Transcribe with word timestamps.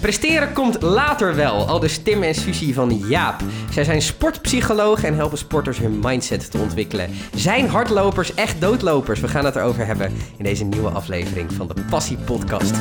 Presteren 0.00 0.52
komt 0.52 0.82
later 0.82 1.34
wel, 1.34 1.66
al 1.66 1.78
de 1.80 2.02
Tim 2.02 2.22
en 2.22 2.34
Susie 2.34 2.74
van 2.74 2.98
Jaap. 3.08 3.40
Zij 3.70 3.84
zijn 3.84 4.02
sportpsycholoog 4.02 5.04
en 5.04 5.14
helpen 5.14 5.38
sporters 5.38 5.78
hun 5.78 5.98
mindset 6.02 6.50
te 6.50 6.58
ontwikkelen. 6.58 7.10
Zijn 7.34 7.68
hardlopers 7.68 8.34
echt 8.34 8.60
doodlopers? 8.60 9.20
We 9.20 9.28
gaan 9.28 9.44
het 9.44 9.56
erover 9.56 9.86
hebben 9.86 10.12
in 10.36 10.44
deze 10.44 10.64
nieuwe 10.64 10.90
aflevering 10.90 11.52
van 11.52 11.68
de 11.68 11.74
Passie 11.90 12.16
Podcast. 12.16 12.74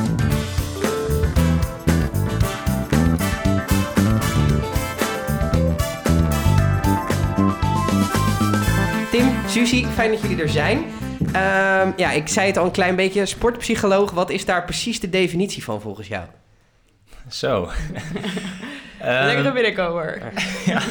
Tim, 9.11 9.29
Susie, 9.47 9.87
fijn 9.87 10.11
dat 10.11 10.21
jullie 10.21 10.41
er 10.41 10.49
zijn. 10.49 10.85
Ehm, 11.31 11.91
ja, 11.95 12.11
ik 12.11 12.27
zei 12.27 12.47
het 12.47 12.57
al 12.57 12.65
een 12.65 12.71
klein 12.71 12.95
beetje. 12.95 13.25
Sportpsycholoog, 13.25 14.11
wat 14.11 14.29
is 14.29 14.45
daar 14.45 14.63
precies 14.63 14.99
de 14.99 15.09
definitie 15.09 15.63
van 15.63 15.81
volgens 15.81 16.07
jou? 16.07 16.23
Zo. 17.29 17.61
Lekkere 18.99 19.43
Ehm, 19.43 19.53
binnenkomer. 19.53 20.21
ja. 20.65 20.81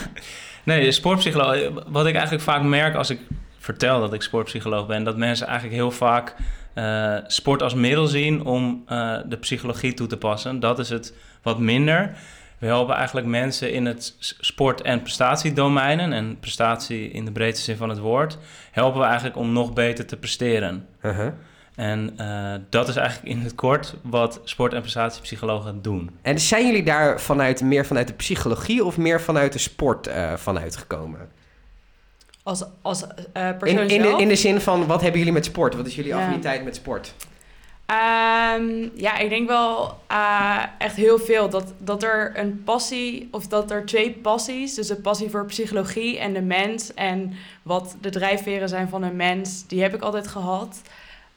Nee, 0.65 0.93
sportpsycholoog. 0.93 1.85
Wat 1.87 2.07
ik 2.07 2.15
eigenlijk 2.15 2.45
vaak 2.45 2.63
merk 2.63 2.95
als 2.95 3.11
ik 3.11 3.21
vertel 3.59 4.01
dat 4.01 4.13
ik 4.13 4.23
sportpsycholoog 4.23 4.87
ben, 4.87 5.05
dat 5.05 5.17
mensen 5.17 5.47
eigenlijk 5.47 5.77
heel 5.77 5.91
vaak 5.91 6.35
eh, 6.75 7.17
sport 7.27 7.63
als 7.63 7.75
middel 7.75 8.07
zien 8.07 8.45
om 8.45 8.83
eh, 8.87 9.17
de 9.27 9.37
psychologie 9.37 9.95
toe 9.95 10.07
te 10.07 10.17
passen. 10.17 10.61
Dat 10.61 10.79
is 10.79 10.89
het 10.89 11.15
wat 11.43 11.59
minder. 11.59 12.17
We 12.59 12.67
helpen 12.67 12.95
eigenlijk 12.95 13.27
mensen 13.27 13.73
in 13.73 13.87
het 13.87 14.15
sport- 14.41 14.83
en 14.83 15.03
prestatiedomeinen, 15.03 16.13
en 16.13 16.37
prestatie 16.41 17.11
in 17.11 17.25
de 17.25 17.33
breedste 17.33 17.65
zin 17.65 17.77
van 17.77 17.89
het 17.89 17.99
woord, 17.99 18.39
helpen 18.71 19.01
we 19.01 19.07
eigenlijk 19.07 19.37
om 19.37 19.53
nog 19.53 19.73
beter 19.73 20.07
te 20.07 20.17
presteren. 20.17 20.87
Uh-huh. 21.03 21.33
En 21.77 22.13
eh, 22.17 22.55
dat 22.71 22.89
is 22.89 22.97
eigenlijk 22.97 23.29
in 23.29 23.41
het 23.41 23.55
kort 23.55 23.95
wat 24.03 24.41
sport- 24.45 24.73
en 24.73 24.81
prestatiepsychologen 24.81 25.83
doen. 25.83 26.11
En 26.23 26.41
zijn 26.41 26.67
jullie 26.67 26.83
daar 26.83 27.21
vanuit, 27.21 27.61
meer 27.61 27.87
vanuit 27.87 28.07
de 28.09 28.13
psychologie 28.15 28.85
of 28.85 28.97
meer 28.97 29.21
vanuit 29.21 29.53
de 29.53 29.59
sport 29.59 30.07
eh 30.07 30.33
vanuit 30.37 30.77
gekomen? 30.77 31.29
Als, 32.43 32.65
als 32.83 33.05
eh 33.33 33.49
persoon 33.59 33.79
In, 33.79 33.89
in, 33.91 34.03
de, 34.03 34.17
in 34.23 34.29
de 34.29 34.37
zin 34.37 34.61
van, 34.61 34.87
wat 34.87 35.01
hebben 35.01 35.19
jullie 35.19 35.35
met 35.35 35.45
sport? 35.45 35.75
Wat 35.75 35.87
is 35.87 35.95
jullie 35.95 36.11
Ja. 36.11 36.19
affiniteit 36.19 36.65
met 36.65 36.77
sport? 36.77 37.15
Ehm, 37.87 38.89
ja, 38.95 39.19
ik 39.19 39.29
denk 39.29 39.49
wel 39.49 39.99
eh, 40.07 40.63
echt 40.79 40.97
heel 40.97 41.19
veel. 41.19 41.49
Dat, 41.49 41.73
dat 41.79 42.03
er 42.03 42.33
een 42.35 42.63
passie, 42.65 43.29
of 43.31 43.47
dat 43.47 43.71
er 43.71 43.85
twee 43.87 44.11
passies, 44.13 44.75
dus 44.75 44.87
de 44.87 44.97
passie 44.97 45.31
voor 45.31 45.45
psychologie 45.47 46.19
en 46.19 46.33
de 46.33 46.41
mens 46.43 46.95
en 46.95 47.33
wat 47.63 47.97
de 48.01 48.11
drijfveren 48.11 48.69
zijn 48.69 48.89
van 48.89 49.03
een 49.03 49.17
mens, 49.17 49.67
die 49.67 49.83
heb 49.83 49.95
ik 49.95 50.03
altijd 50.03 50.27
gehad. 50.29 50.81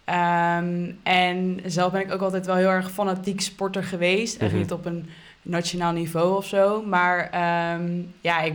Ehm, 0.09 0.91
en 1.03 1.59
zelf 1.65 1.91
ben 1.91 2.01
ik 2.01 2.11
ook 2.13 2.21
altijd 2.21 2.45
wel 2.45 2.55
heel 2.55 2.69
erg 2.69 2.91
fanatiek 2.91 3.41
sporter 3.41 3.83
geweest. 3.83 4.37
Echt 4.41 4.51
Mhm. 4.51 4.59
niet 4.61 4.71
op 4.71 4.85
een 4.85 5.09
nationaal 5.41 5.91
niveau 5.91 6.35
of 6.37 6.45
zo. 6.45 6.83
Maar 6.85 7.29
ehm, 7.31 7.91
ja, 8.21 8.41
ik, 8.41 8.53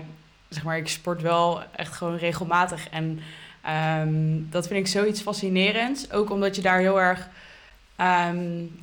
zeg 0.48 0.62
maar, 0.64 0.76
ik 0.76 0.88
sport 0.88 1.22
wel 1.22 1.62
echt 1.76 1.92
gewoon 1.92 2.16
regelmatig. 2.16 2.88
En 2.90 3.20
ehm, 3.62 4.14
dat 4.50 4.66
vind 4.66 4.80
ik 4.80 4.86
zoiets 4.86 5.20
fascinerends. 5.20 6.12
Ook 6.12 6.30
omdat 6.30 6.56
je 6.56 6.62
daar 6.62 6.78
heel 6.78 7.00
erg 7.00 7.28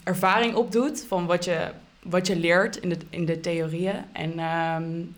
ervaring 0.03 0.55
op 0.55 0.71
doet 0.71 1.05
van 1.07 1.25
wat 1.25 1.45
je, 1.45 1.67
wat 2.03 2.27
je 2.27 2.35
leert 2.35 2.75
in 2.77 2.89
de, 2.89 2.97
in 3.09 3.25
de 3.25 3.39
theorieën. 3.39 3.95
En 4.13 4.33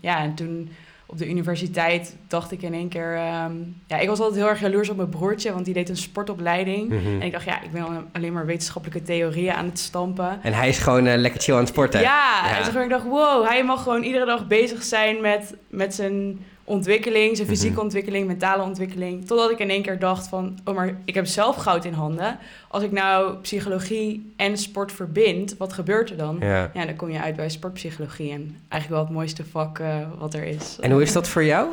ja, 0.00 0.18
en 0.18 0.34
toen 0.34 0.70
op 1.06 1.18
de 1.18 1.28
universiteit 1.28 2.16
dacht 2.28 2.52
ik 2.52 2.62
in 2.62 2.74
één 2.74 2.88
keer... 2.88 3.14
ehm, 3.16 3.52
ja, 3.86 3.98
ik 3.98 4.08
was 4.08 4.18
altijd 4.20 4.38
heel 4.40 4.48
erg 4.48 4.60
jaloers 4.60 4.88
op 4.88 4.96
mijn 4.96 5.08
broertje, 5.08 5.52
want 5.52 5.64
die 5.64 5.74
deed 5.74 5.88
een 5.88 5.96
sportopleiding. 5.96 6.88
Mhm. 6.88 7.06
En 7.06 7.22
ik 7.22 7.32
dacht, 7.32 7.44
ja, 7.44 7.62
ik 7.62 7.70
ben 7.70 7.82
al- 7.82 8.04
alleen 8.12 8.32
maar 8.32 8.46
wetenschappelijke 8.46 9.02
theorieën 9.02 9.52
aan 9.52 9.64
het 9.64 9.78
stampen. 9.78 10.38
En 10.42 10.52
hij 10.52 10.68
is 10.68 10.78
gewoon 10.78 11.06
eh, 11.06 11.16
lekker 11.18 11.40
chill 11.40 11.54
aan 11.54 11.60
het 11.60 11.68
sporten. 11.68 12.00
Ja, 12.00 12.40
Ja. 12.48 12.58
en 12.58 12.72
toen 12.72 12.82
ik 12.82 12.88
dacht, 12.88 13.04
wow, 13.04 13.46
hij 13.46 13.64
mag 13.64 13.82
gewoon 13.82 14.02
iedere 14.02 14.26
dag 14.26 14.46
bezig 14.46 14.82
zijn 14.82 15.20
met, 15.20 15.54
met 15.68 15.94
zijn 15.94 16.44
ontwikkeling, 16.64 17.36
zijn 17.36 17.48
fysieke 17.48 17.74
Mhm. 17.74 17.82
ontwikkeling, 17.82 18.26
mentale 18.26 18.62
ontwikkeling. 18.62 19.26
Totdat 19.26 19.50
ik 19.50 19.58
in 19.58 19.70
één 19.70 19.82
keer 19.82 19.98
dacht 19.98 20.28
van, 20.28 20.58
oh, 20.64 20.74
maar 20.74 20.96
ik 21.04 21.14
heb 21.14 21.26
zelf 21.26 21.56
goud 21.56 21.84
in 21.84 21.92
handen. 21.92 22.38
Als 22.68 22.82
ik 22.82 22.92
nou 22.92 23.36
psychologie 23.36 24.32
en 24.36 24.56
sport 24.58 24.92
verbind, 24.92 25.56
wat 25.58 25.72
gebeurt 25.72 26.10
er 26.10 26.16
dan? 26.16 26.36
Ja. 26.40 26.70
Ja, 26.74 26.84
dan 26.86 26.96
kom 26.96 27.10
je 27.10 27.20
uit 27.20 27.36
bij 27.36 27.48
sportpsychologie 27.48 28.32
en 28.32 28.56
eigenlijk 28.68 28.88
wel 28.88 29.00
het 29.00 29.10
mooiste 29.10 29.44
vak 29.44 29.78
eh, 29.78 29.96
wat 30.18 30.34
er 30.34 30.44
is. 30.44 30.76
En 30.80 30.90
hoe 30.90 31.02
is 31.02 31.12
dat 31.12 31.28
voor 31.28 31.44
jou? 31.44 31.68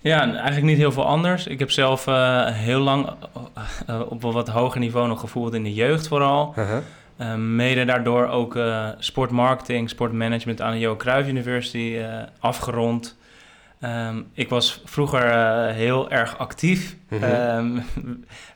Ja, 0.00 0.22
en 0.22 0.34
eigenlijk 0.34 0.66
niet 0.66 0.76
heel 0.76 0.92
veel 0.92 1.06
anders. 1.06 1.46
Ik 1.46 1.58
heb 1.58 1.70
zelf 1.70 2.06
eh, 2.06 2.46
heel 2.46 2.80
lang 2.80 3.08
eh, 3.86 4.00
op 4.08 4.22
een 4.24 4.32
wat 4.32 4.48
hoger 4.48 4.80
niveau 4.80 5.08
nog 5.08 5.20
gevoeld 5.20 5.54
in 5.54 5.62
de 5.62 5.74
jeugd 5.74 6.08
vooral. 6.08 6.54
Uh-huh. 6.58 6.76
Eh, 7.16 7.34
mede 7.34 7.84
daardoor 7.84 8.26
ook 8.28 8.56
eh, 8.56 8.88
sportmarketing, 8.98 9.88
sportmanagement 9.90 10.60
aan 10.60 10.72
de 10.72 10.78
Johan 10.78 10.96
Cruijff 10.96 11.28
University 11.28 11.96
eh, 11.98 12.22
afgerond. 12.40 13.16
Ehm, 13.80 14.22
ik 14.32 14.48
was 14.48 14.82
vroeger 14.84 15.22
eh, 15.22 15.74
heel 15.74 16.10
erg 16.10 16.38
actief. 16.38 16.96
Mhm. 17.08 17.22
Ehm, 17.22 17.78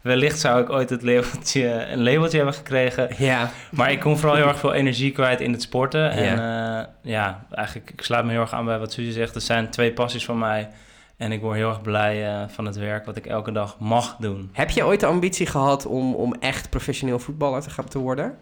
wellicht 0.02 0.38
zou 0.38 0.62
ik 0.62 0.70
ooit 0.70 0.90
het 0.90 1.02
labeltje, 1.02 1.86
een 1.86 2.02
labeltje 2.02 2.36
hebben 2.36 2.54
gekregen. 2.54 3.08
Ja. 3.18 3.50
Maar 3.70 3.92
ik 3.92 4.00
kon 4.00 4.18
vooral 4.18 4.36
heel 4.36 4.48
erg 4.48 4.58
veel 4.58 4.72
energie 4.72 5.12
kwijt 5.12 5.40
in 5.40 5.52
het 5.52 5.62
sporten. 5.62 6.10
En 6.10 6.36
ja, 6.36 6.90
ja 7.02 7.46
eigenlijk, 7.50 7.90
ik 7.90 8.02
sluit 8.02 8.24
me 8.24 8.30
heel 8.30 8.40
erg 8.40 8.52
aan 8.52 8.64
bij 8.64 8.78
wat 8.78 8.92
Suzie 8.92 9.12
zegt. 9.12 9.34
Er 9.34 9.40
zijn 9.40 9.70
twee 9.70 9.92
passies 9.92 10.24
van 10.24 10.38
mij. 10.38 10.68
En 11.16 11.32
ik 11.32 11.40
word 11.40 11.56
heel 11.56 11.68
erg 11.68 11.82
blij 11.82 12.28
eh, 12.28 12.48
van 12.48 12.64
het 12.66 12.76
werk 12.76 13.06
wat 13.06 13.16
ik 13.16 13.26
elke 13.26 13.52
dag 13.52 13.76
mag 13.78 14.16
doen. 14.18 14.50
Heb 14.52 14.70
je 14.70 14.84
ooit 14.84 15.00
de 15.00 15.06
ambitie 15.06 15.46
gehad 15.46 15.86
om, 15.86 16.14
om 16.14 16.34
echt 16.40 16.70
professioneel 16.70 17.18
voetballer 17.18 17.62
te 17.62 17.70
gaan 17.70 17.88
te 17.88 17.98
worden? 17.98 18.38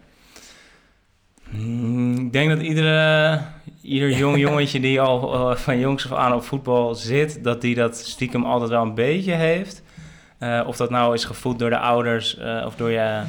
Hmm, 1.50 2.18
ik 2.18 2.32
denk 2.32 2.50
dat 2.50 2.60
iedere, 2.60 3.40
ieder 3.82 4.10
jong 4.10 4.38
jongetje 4.46 4.80
die 4.80 5.00
al 5.00 5.34
eh, 5.34 5.56
van 5.56 5.78
jongs 5.78 6.10
af 6.10 6.18
aan 6.18 6.34
op 6.34 6.42
voetbal 6.42 6.94
zit, 6.94 7.44
dat 7.44 7.60
die 7.60 7.74
dat 7.74 7.96
stiekem 7.96 8.44
altijd 8.44 8.70
wel 8.70 8.82
een 8.82 8.94
beetje 8.94 9.32
heeft. 9.32 9.82
Eh, 10.38 10.62
of 10.66 10.76
dat 10.76 10.90
nou 10.90 11.14
is 11.14 11.24
gevoed 11.24 11.58
door 11.58 11.70
de 11.70 11.78
ouders 11.78 12.38
eh, 12.38 12.62
of 12.66 12.76
door, 12.76 12.90
je, 12.90 13.22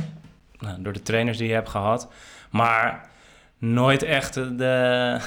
nou, 0.59 0.81
door 0.81 0.93
de 0.93 1.01
trainers 1.01 1.37
die 1.37 1.47
je 1.47 1.53
hebt 1.53 1.69
gehad. 1.69 2.11
Maar 2.49 3.09
nooit 3.57 4.03
echt 4.03 4.33
de... 4.33 5.17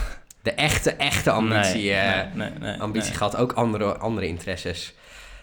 De 0.42 0.52
echte, 0.52 0.90
echte 0.90 1.30
ambitie, 1.30 1.90
Nee, 1.92 2.24
nee, 2.34 2.50
nee, 2.60 2.80
ambitie 2.80 3.14
gehad. 3.14 3.36
Ook 3.36 3.52
andere, 3.52 3.96
andere 3.96 4.26
interesses. 4.26 4.94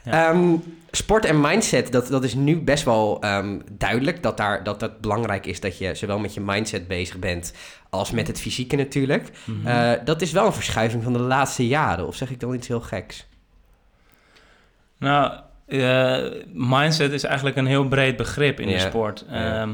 Ja. 0.03 0.29
Ehm, 0.29 0.56
sport 0.91 1.25
en 1.25 1.41
mindset, 1.41 1.91
dat, 1.91 2.07
dat 2.07 2.23
is 2.23 2.34
nu 2.34 2.59
best 2.59 2.84
wel 2.84 3.17
ehm, 3.22 3.59
duidelijk. 3.72 4.23
Dat, 4.23 4.38
daar, 4.38 4.63
dat 4.63 4.81
het 4.81 5.01
belangrijk 5.01 5.45
is 5.45 5.59
dat 5.59 5.78
je 5.78 5.95
zowel 5.95 6.19
met 6.19 6.34
je 6.34 6.41
mindset 6.41 6.88
bezig 6.88 7.19
bent 7.19 7.53
als 7.89 8.11
met 8.11 8.28
het 8.28 8.40
fysieke 8.40 8.75
natuurlijk. 8.75 9.29
Mhm. 9.45 9.67
Eh, 9.67 9.91
dat 10.06 10.22
is 10.22 10.31
wel 10.31 10.45
een 10.45 10.53
verschuiving 10.53 11.03
van 11.03 11.13
de 11.13 11.19
laatste 11.19 11.67
jaren. 11.67 12.07
Of 12.07 12.16
zeg 12.16 12.29
ik 12.29 12.40
dan 12.40 12.53
iets 12.53 12.67
heel 12.67 12.81
geks? 12.81 13.28
Nou, 14.97 15.34
eh, 15.67 16.17
mindset 16.53 17.11
is 17.11 17.23
eigenlijk 17.23 17.56
een 17.56 17.66
heel 17.66 17.88
breed 17.88 18.16
begrip 18.16 18.59
in 18.59 18.67
de 18.67 18.79
sport. 18.79 19.25
Ehm, 19.29 19.73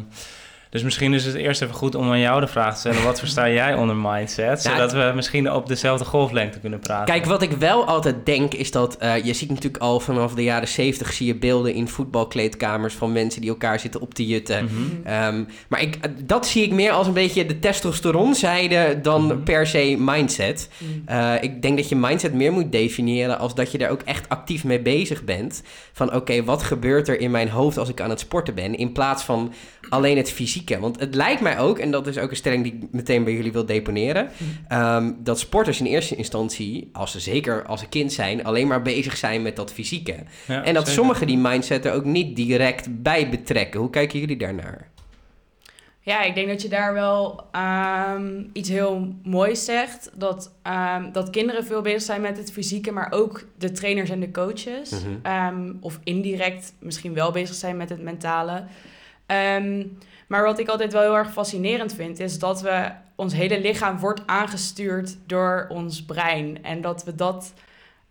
dus 0.70 0.84
misschien 0.84 1.14
is 1.14 1.26
het 1.26 1.36
eerst 1.36 1.62
even 1.62 1.76
goed 1.76 1.96
om 1.96 2.10
aan 2.10 2.20
jou 2.20 2.42
de 2.42 2.48
vraag 2.48 2.74
te 2.74 2.80
stellen: 2.80 3.04
wat 3.04 3.20
versta 3.20 3.50
jij 3.62 3.74
onder 3.74 3.96
mindset? 3.96 4.62
Zodat 4.62 4.92
we 4.94 5.12
misschien 5.16 5.52
op 5.52 5.68
dezelfde 5.68 6.06
golflengte 6.06 6.60
kunnen 6.60 6.80
praten. 6.80 7.06
Kijk, 7.14 7.26
wat 7.26 7.42
ik 7.42 7.52
wel 7.52 7.86
altijd 7.86 8.26
denk 8.26 8.54
is 8.54 8.72
dat... 8.72 8.98
eh, 8.98 9.24
je 9.24 9.34
ziet 9.34 9.50
natuurlijk 9.50 9.84
al 9.84 10.00
vanaf 10.00 10.34
de 10.34 10.44
jaren 10.44 10.68
zeventig... 10.68 11.14
zie 11.14 11.28
je 11.28 11.36
beelden 11.36 11.74
in 11.74 11.88
voetbalkleedkamers... 11.88 12.94
van 12.94 13.12
mensen 13.12 13.42
die 13.42 13.50
elkaar 13.50 13.80
zitten 13.80 14.02
op 14.02 14.14
te 14.14 14.26
jutten. 14.26 14.64
Mhm. 14.66 14.74
Ehm, 15.08 15.44
maar 15.68 15.82
ik, 15.82 15.96
eh, 16.02 16.12
dat 16.24 16.48
zie 16.48 16.64
ik 16.64 16.72
meer 16.72 16.92
als 16.92 17.08
een 17.08 17.14
beetje 17.14 17.46
de 17.46 17.60
testosteronzijde... 17.60 19.00
dan 19.02 19.26
Mhm. 19.26 19.44
per 19.44 19.68
se 19.68 19.96
mindset. 20.00 20.70
Mm. 20.78 21.02
Eh, 21.06 21.34
ik 21.42 21.62
denk 21.62 21.78
dat 21.78 21.90
je 21.90 21.96
mindset 21.96 22.34
meer 22.34 22.52
moet 22.52 22.72
definiëren... 22.72 23.40
als 23.40 23.56
dat 23.56 23.72
je 23.72 23.78
er 23.78 23.90
ook 23.90 24.02
echt 24.02 24.30
actief 24.30 24.64
mee 24.64 24.80
bezig 24.80 25.24
bent. 25.24 25.64
Van 25.94 26.14
oké, 26.16 26.44
wat 26.44 26.64
gebeurt 26.64 27.08
er 27.08 27.20
in 27.20 27.32
mijn 27.32 27.50
hoofd 27.50 27.78
als 27.78 27.90
ik 27.90 28.02
aan 28.02 28.10
het 28.10 28.20
sporten 28.20 28.56
ben... 28.56 28.76
in 28.78 28.92
plaats 28.92 29.24
van 29.24 29.54
alleen 29.90 30.18
het 30.18 30.32
fysieke. 30.58 30.80
Want 30.80 31.00
het 31.00 31.16
lijkt 31.16 31.42
mij 31.42 31.60
ook, 31.60 31.80
en 31.80 31.92
dat 31.92 32.08
is 32.08 32.18
ook 32.18 32.30
een 32.30 32.36
stelling 32.36 32.64
die 32.64 32.74
ik 32.74 32.92
meteen 32.92 33.24
bij 33.24 33.34
jullie 33.34 33.52
wil 33.52 33.66
deponeren... 33.66 34.30
ehm, 34.68 35.12
dat 35.18 35.40
sporters 35.40 35.80
in 35.80 35.86
eerste 35.86 36.16
instantie, 36.16 36.90
als 36.94 37.12
ze 37.12 37.20
zeker 37.20 37.66
als 37.66 37.80
ze 37.80 37.88
kind 37.88 38.14
zijn... 38.14 38.44
alleen 38.44 38.68
maar 38.68 38.82
bezig 38.82 39.18
zijn 39.18 39.42
met 39.42 39.56
dat 39.56 39.74
fysieke. 39.74 40.16
Ja, 40.48 40.64
en 40.64 40.74
dat 40.74 40.88
zeker. 40.88 41.02
sommigen 41.02 41.28
die 41.28 41.38
mindset 41.38 41.86
er 41.86 41.94
ook 41.94 42.06
niet 42.06 42.36
direct 42.36 43.02
bij 43.02 43.30
betrekken. 43.30 43.80
Hoe 43.80 43.90
kijken 43.90 44.20
jullie 44.20 44.38
daarnaar? 44.38 44.90
Ja, 46.08 46.22
ik 46.22 46.36
denk 46.36 46.48
dat 46.48 46.62
je 46.62 46.68
daar 46.68 46.94
wel 46.94 47.44
ehm, 47.52 48.44
iets 48.54 48.70
heel 48.70 49.16
moois 49.24 49.66
zegt. 49.66 50.12
Dat, 50.14 50.54
ehm, 50.62 51.12
dat 51.12 51.30
kinderen 51.30 51.66
veel 51.66 51.82
bezig 51.82 52.02
zijn 52.02 52.22
met 52.22 52.38
het 52.38 52.52
fysieke, 52.52 52.92
maar 52.92 53.12
ook 53.12 53.44
de 53.58 53.72
trainers 53.72 54.10
en 54.10 54.20
de 54.20 54.32
coaches. 54.32 54.90
Mhm. 54.90 55.02
Ehm, 55.22 55.74
of 55.80 56.00
indirect 56.04 56.74
misschien 56.80 57.14
wel 57.14 57.32
bezig 57.32 57.56
zijn 57.56 57.78
met 57.78 57.90
het 57.90 58.02
mentale. 58.02 58.64
Ehm, 60.28 60.38
maar 60.38 60.44
wat 60.44 60.60
ik 60.60 60.68
altijd 60.68 60.94
wel 60.94 61.02
heel 61.02 61.18
erg 61.18 61.32
fascinerend 61.32 61.94
vind, 61.94 62.20
is 62.20 62.40
dat 62.40 62.62
we 62.62 62.92
ons 63.16 63.34
hele 63.34 63.60
lichaam 63.62 64.00
wordt 64.00 64.22
aangestuurd 64.26 65.18
door 65.26 65.66
ons 65.70 66.06
brein. 66.06 66.64
En 66.64 66.82
dat 66.82 67.04
we 67.04 67.16
dat 67.16 67.54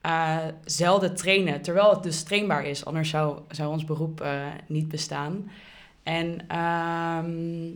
eh, 0.00 0.36
zelden 0.64 1.16
trainen, 1.16 1.62
terwijl 1.62 1.90
het 1.90 2.02
dus 2.02 2.22
trainbaar 2.22 2.64
is. 2.64 2.84
Anders 2.84 3.10
zou, 3.10 3.38
zou 3.50 3.70
ons 3.70 3.84
beroep 3.84 4.20
eh, 4.20 4.46
niet 4.66 4.88
bestaan. 4.88 5.50
En 6.02 6.38
ehm, 6.48 7.70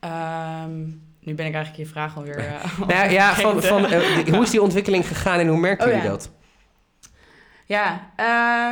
ehm, 0.00 0.80
nu 1.20 1.34
ben 1.34 1.46
ik 1.46 1.54
eigenlijk 1.54 1.76
je 1.76 1.86
vraag 1.86 2.16
alweer... 2.16 2.40
Uh, 2.80 2.86
nou, 2.86 3.10
ja, 3.10 3.34
van, 3.34 3.62
van, 3.62 3.92
hoe 4.34 4.42
is 4.42 4.50
die 4.50 4.62
ontwikkeling 4.62 5.06
gegaan 5.06 5.38
en 5.38 5.48
hoe 5.48 5.58
merken 5.58 5.86
oh, 5.86 5.92
jullie 5.92 6.06
ja. 6.06 6.12
dat? 6.12 6.30
Ja, 7.66 8.10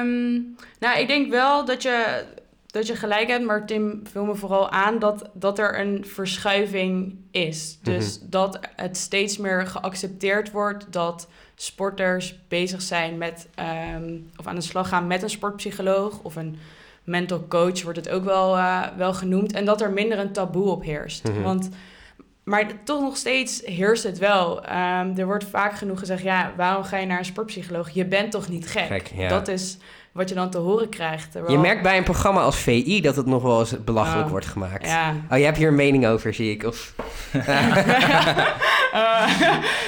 um, 0.01 0.57
nou, 0.79 0.99
ik 0.99 1.07
denk 1.07 1.31
wel 1.31 1.65
dat 1.65 1.83
je, 1.83 2.25
dat 2.71 2.87
je 2.87 2.97
gelijk 2.97 3.29
hebt, 3.29 3.45
maar 3.45 3.67
Tim 3.67 4.01
vul 4.11 4.25
me 4.25 4.35
vooral 4.35 4.71
aan 4.71 4.99
dat, 4.99 5.31
dat 5.33 5.59
er 5.59 5.81
een 5.81 6.05
verschuiving 6.07 7.17
is. 7.31 7.79
Dus 7.83 8.19
Mhm. 8.21 8.31
dat 8.31 8.59
het 8.77 8.97
steeds 8.97 9.37
meer 9.39 9.67
geaccepteerd 9.67 10.51
wordt 10.51 10.87
dat 10.93 11.29
sporters 11.55 12.39
bezig 12.49 12.83
zijn 12.83 13.19
met, 13.19 13.49
um, 13.97 14.31
of 14.37 14.47
aan 14.47 14.55
de 14.55 14.61
slag 14.61 14.89
gaan 14.89 15.07
met 15.07 15.23
een 15.23 15.31
sportpsycholoog 15.31 16.19
of 16.23 16.37
een 16.37 16.59
mental 17.05 17.45
coach, 17.49 17.83
wordt 17.83 17.99
het 17.99 18.09
ook 18.09 18.25
wel, 18.25 18.57
uh, 18.57 18.87
wel 18.97 19.15
genoemd. 19.15 19.53
En 19.53 19.65
dat 19.65 19.81
er 19.81 19.91
minder 19.91 20.19
een 20.19 20.33
taboe 20.33 20.71
op 20.71 20.83
heerst. 20.83 21.29
Mhm. 21.29 21.43
Want 21.43 21.69
maar 22.51 22.65
toch 22.85 23.01
nog 23.01 23.17
steeds 23.17 23.63
heerst 23.65 24.03
het 24.03 24.19
wel. 24.19 24.63
Um, 24.69 25.19
er 25.19 25.27
wordt 25.27 25.45
vaak 25.51 25.77
genoeg 25.77 25.99
gezegd, 25.99 26.23
ja, 26.23 26.53
waarom 26.57 26.85
ga 26.85 26.97
je 26.97 27.07
naar 27.07 27.19
een 27.19 27.25
sportpsycholoog? 27.25 27.91
Je 27.91 28.05
bent 28.07 28.31
toch 28.31 28.49
niet 28.49 28.69
gek? 28.69 28.87
Gek, 28.87 29.11
ja. 29.15 29.29
Dat 29.29 29.49
is 29.49 29.77
wat 30.13 30.29
je 30.29 30.35
dan 30.35 30.51
te 30.51 30.59
horen 30.59 30.89
krijgt. 30.89 31.33
Terwijl, 31.33 31.53
Je 31.53 31.59
merkt 31.61 31.83
bij 31.83 31.97
een 31.97 32.05
programma 32.05 32.41
als 32.41 32.57
VI 32.57 33.01
dat 33.01 33.17
het 33.17 33.27
nog 33.27 33.43
wel 33.43 33.61
eens 33.61 33.85
belachelijk 33.85 34.25
Oh, 34.25 34.31
wordt 34.31 34.47
gemaakt. 34.47 34.87
Ja. 34.87 35.15
Oh, 35.31 35.39
je 35.39 35.45
hebt 35.45 35.57
hier 35.57 35.69
een 35.69 35.75
mening 35.75 36.07
over, 36.07 36.35
zie 36.35 36.51
ik. 36.51 36.65
Of... 36.65 36.95
Uh, 37.33 37.43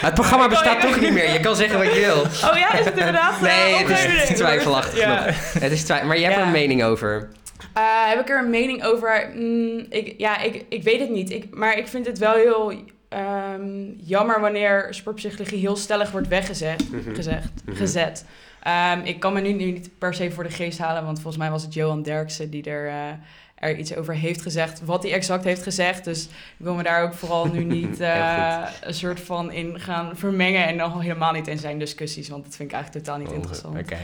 het 0.06 0.14
programma 0.14 0.48
bestaat 0.48 0.80
toch 0.80 1.00
niet 1.00 1.12
meer. 1.12 1.32
Je 1.32 1.40
kan 1.40 1.56
zeggen 1.56 1.78
wat 1.78 1.94
je 1.94 2.00
wil. 2.00 2.20
oh 2.50 2.58
ja, 2.58 2.72
is 2.78 2.84
het 2.84 2.96
inderdaad? 2.98 3.40
Nee, 3.40 3.72
uh, 3.72 3.78
het 3.78 3.88
is 3.88 4.04
opgeven? 4.04 4.34
twijfelachtig 4.34 4.98
Ja. 4.98 5.24
nog. 5.24 5.34
Het 5.58 5.72
is 5.72 5.82
twi- 5.84 6.02
maar 6.04 6.16
je 6.18 6.22
hebt 6.24 6.34
Ja. 6.34 6.40
er 6.40 6.46
een 6.46 6.52
mening 6.52 6.84
over. 6.84 7.28
Uh, 7.76 8.08
heb 8.08 8.20
ik 8.20 8.28
er 8.30 8.38
een 8.44 8.50
mening 8.50 8.84
over? 8.84 9.30
Mm, 9.34 9.86
ik, 9.88 10.14
ja, 10.18 10.40
ik, 10.40 10.64
ik 10.68 10.82
weet 10.82 11.00
het 11.00 11.10
niet. 11.10 11.30
Ik, 11.30 11.54
maar 11.54 11.78
ik 11.78 11.88
vind 11.88 12.06
het 12.06 12.18
wel 12.18 12.34
heel 12.34 12.72
ehm, 13.08 13.90
jammer 13.96 14.40
wanneer 14.40 14.86
sportpsychologie 14.90 15.58
heel 15.58 15.76
stellig 15.76 16.10
wordt 16.10 16.28
weggezet. 16.28 16.90
Mhm. 16.90 17.14
gezegd, 17.14 17.50
Mhm. 17.64 17.76
gezet. 17.76 18.24
Ehm, 18.62 19.00
ik 19.04 19.20
kan 19.20 19.32
me 19.32 19.40
nu, 19.40 19.52
nu 19.52 19.64
niet 19.64 19.90
per 19.98 20.14
se 20.14 20.30
voor 20.30 20.44
de 20.44 20.50
geest 20.50 20.78
halen, 20.78 21.04
want 21.04 21.16
volgens 21.20 21.42
mij 21.42 21.50
was 21.50 21.62
het 21.62 21.74
Johan 21.74 22.02
Derksen 22.02 22.50
die 22.50 22.64
er, 22.64 22.88
eh, 22.88 23.10
er 23.54 23.76
iets 23.76 23.96
over 23.96 24.14
heeft 24.14 24.42
gezegd. 24.42 24.84
Wat 24.84 25.02
hij 25.02 25.12
exact 25.12 25.44
heeft 25.44 25.62
gezegd. 25.62 26.04
Dus 26.04 26.24
ik 26.24 26.30
wil 26.56 26.74
me 26.74 26.82
daar 26.82 27.02
ook 27.02 27.14
vooral 27.14 27.46
nu 27.46 27.64
niet 27.80 28.00
eh, 28.00 28.62
een 28.80 28.94
soort 28.94 29.20
van 29.20 29.52
in 29.52 29.80
gaan 29.80 30.16
vermengen. 30.16 30.66
En 30.66 30.76
nog 30.76 31.02
helemaal 31.02 31.32
niet 31.32 31.48
in 31.48 31.58
zijn 31.58 31.78
discussies, 31.78 32.28
want 32.28 32.44
dat 32.44 32.56
vind 32.56 32.68
ik 32.68 32.74
eigenlijk 32.74 33.04
totaal 33.04 33.20
niet 33.20 33.30
Oh, 33.30 33.34
interessant. 33.34 33.78
Oké. 33.78 33.96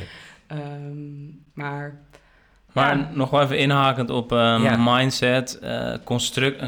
Ehm, 0.46 1.26
maar 1.55 2.00
Maar 2.78 2.96
Ja. 2.98 3.08
nog 3.12 3.30
wel 3.30 3.42
even 3.42 3.58
inhakend 3.58 4.10
op 4.10 4.32
eh, 4.32 4.38
Ja. 4.38 4.76
mindset, 4.78 5.58
eh 5.58 5.92
construct. 6.04 6.62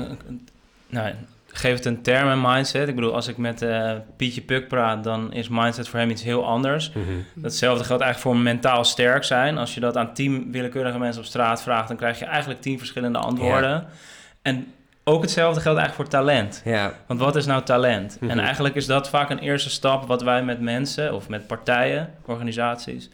nou, 0.88 1.12
geef 1.52 1.74
het 1.74 1.84
een 1.84 2.02
term 2.02 2.28
en 2.30 2.40
mindset. 2.40 2.88
Ik 2.88 2.94
bedoel, 2.94 3.14
als 3.14 3.28
ik 3.28 3.36
met 3.36 3.62
eh, 3.62 3.92
Pietje 4.16 4.40
Puk 4.40 4.68
praat, 4.68 5.04
dan 5.04 5.32
is 5.32 5.48
mindset 5.48 5.88
voor 5.88 5.98
hem 5.98 6.10
iets 6.10 6.22
heel 6.22 6.46
anders. 6.46 6.92
Mhm. 6.92 7.00
Datzelfde 7.34 7.84
geldt 7.84 8.02
eigenlijk 8.02 8.34
voor 8.36 8.44
mentaal 8.44 8.84
sterk 8.84 9.24
zijn. 9.24 9.58
Als 9.58 9.74
je 9.74 9.80
dat 9.80 9.96
aan 9.96 10.14
tien 10.14 10.52
willekeurige 10.52 10.98
mensen 10.98 11.22
op 11.22 11.28
straat 11.28 11.62
vraagt, 11.62 11.88
dan 11.88 11.96
krijg 11.96 12.18
je 12.18 12.24
eigenlijk 12.24 12.60
tien 12.60 12.78
verschillende 12.78 13.18
antwoorden. 13.18 13.86
En 14.42 14.72
ook 15.04 15.22
hetzelfde 15.22 15.60
geldt 15.60 15.78
eigenlijk 15.78 16.10
voor 16.10 16.20
talent. 16.20 16.62
Ja. 16.64 16.92
Want 17.06 17.20
wat 17.20 17.36
is 17.36 17.46
nou 17.46 17.62
talent? 17.62 18.16
Mhm. 18.20 18.30
En 18.30 18.38
eigenlijk 18.40 18.74
is 18.74 18.86
dat 18.86 19.08
vaak 19.08 19.30
een 19.30 19.38
eerste 19.38 19.70
stap 19.70 20.06
wat 20.06 20.22
wij 20.22 20.42
met 20.44 20.60
mensen 20.60 21.14
of 21.14 21.28
met 21.28 21.46
partijen, 21.46 22.10
organisaties, 22.26 23.10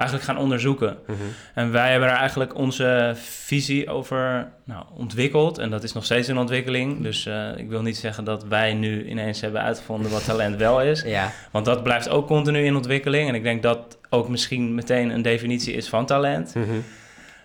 eigenlijk 0.00 0.28
gaan 0.28 0.38
onderzoeken. 0.38 0.96
Mhm. 1.06 1.18
En 1.54 1.72
wij 1.72 1.90
hebben 1.90 2.08
er 2.08 2.16
eigenlijk 2.16 2.54
onze 2.54 3.12
visie 3.14 3.88
over 3.88 4.48
nou, 4.64 4.84
ontwikkeld. 4.96 5.58
En 5.58 5.70
dat 5.70 5.82
is 5.82 5.92
nog 5.92 6.04
steeds 6.04 6.28
in 6.28 6.38
ontwikkeling. 6.38 7.02
Dus 7.02 7.26
eh, 7.26 7.56
ik 7.56 7.68
wil 7.68 7.82
niet 7.82 7.96
zeggen 7.96 8.24
dat 8.24 8.44
wij 8.44 8.74
nu 8.74 9.08
ineens 9.08 9.40
hebben 9.40 9.62
uitgevonden 9.62 10.10
wat 10.10 10.24
talent 10.24 10.56
wel 10.56 10.82
is. 10.82 11.02
Ja. 11.10 11.32
Want 11.50 11.64
dat 11.64 11.82
blijft 11.82 12.08
ook 12.08 12.26
continu 12.26 12.64
in 12.64 12.76
ontwikkeling. 12.76 13.28
En 13.28 13.34
ik 13.34 13.42
denk 13.42 13.62
dat 13.62 13.98
ook 14.10 14.28
misschien 14.28 14.74
meteen 14.74 15.10
een 15.10 15.22
definitie 15.22 15.74
is 15.74 15.88
van 15.88 16.06
talent. 16.06 16.54
Mhm. 16.54 16.66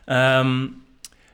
Ehm, 0.06 0.66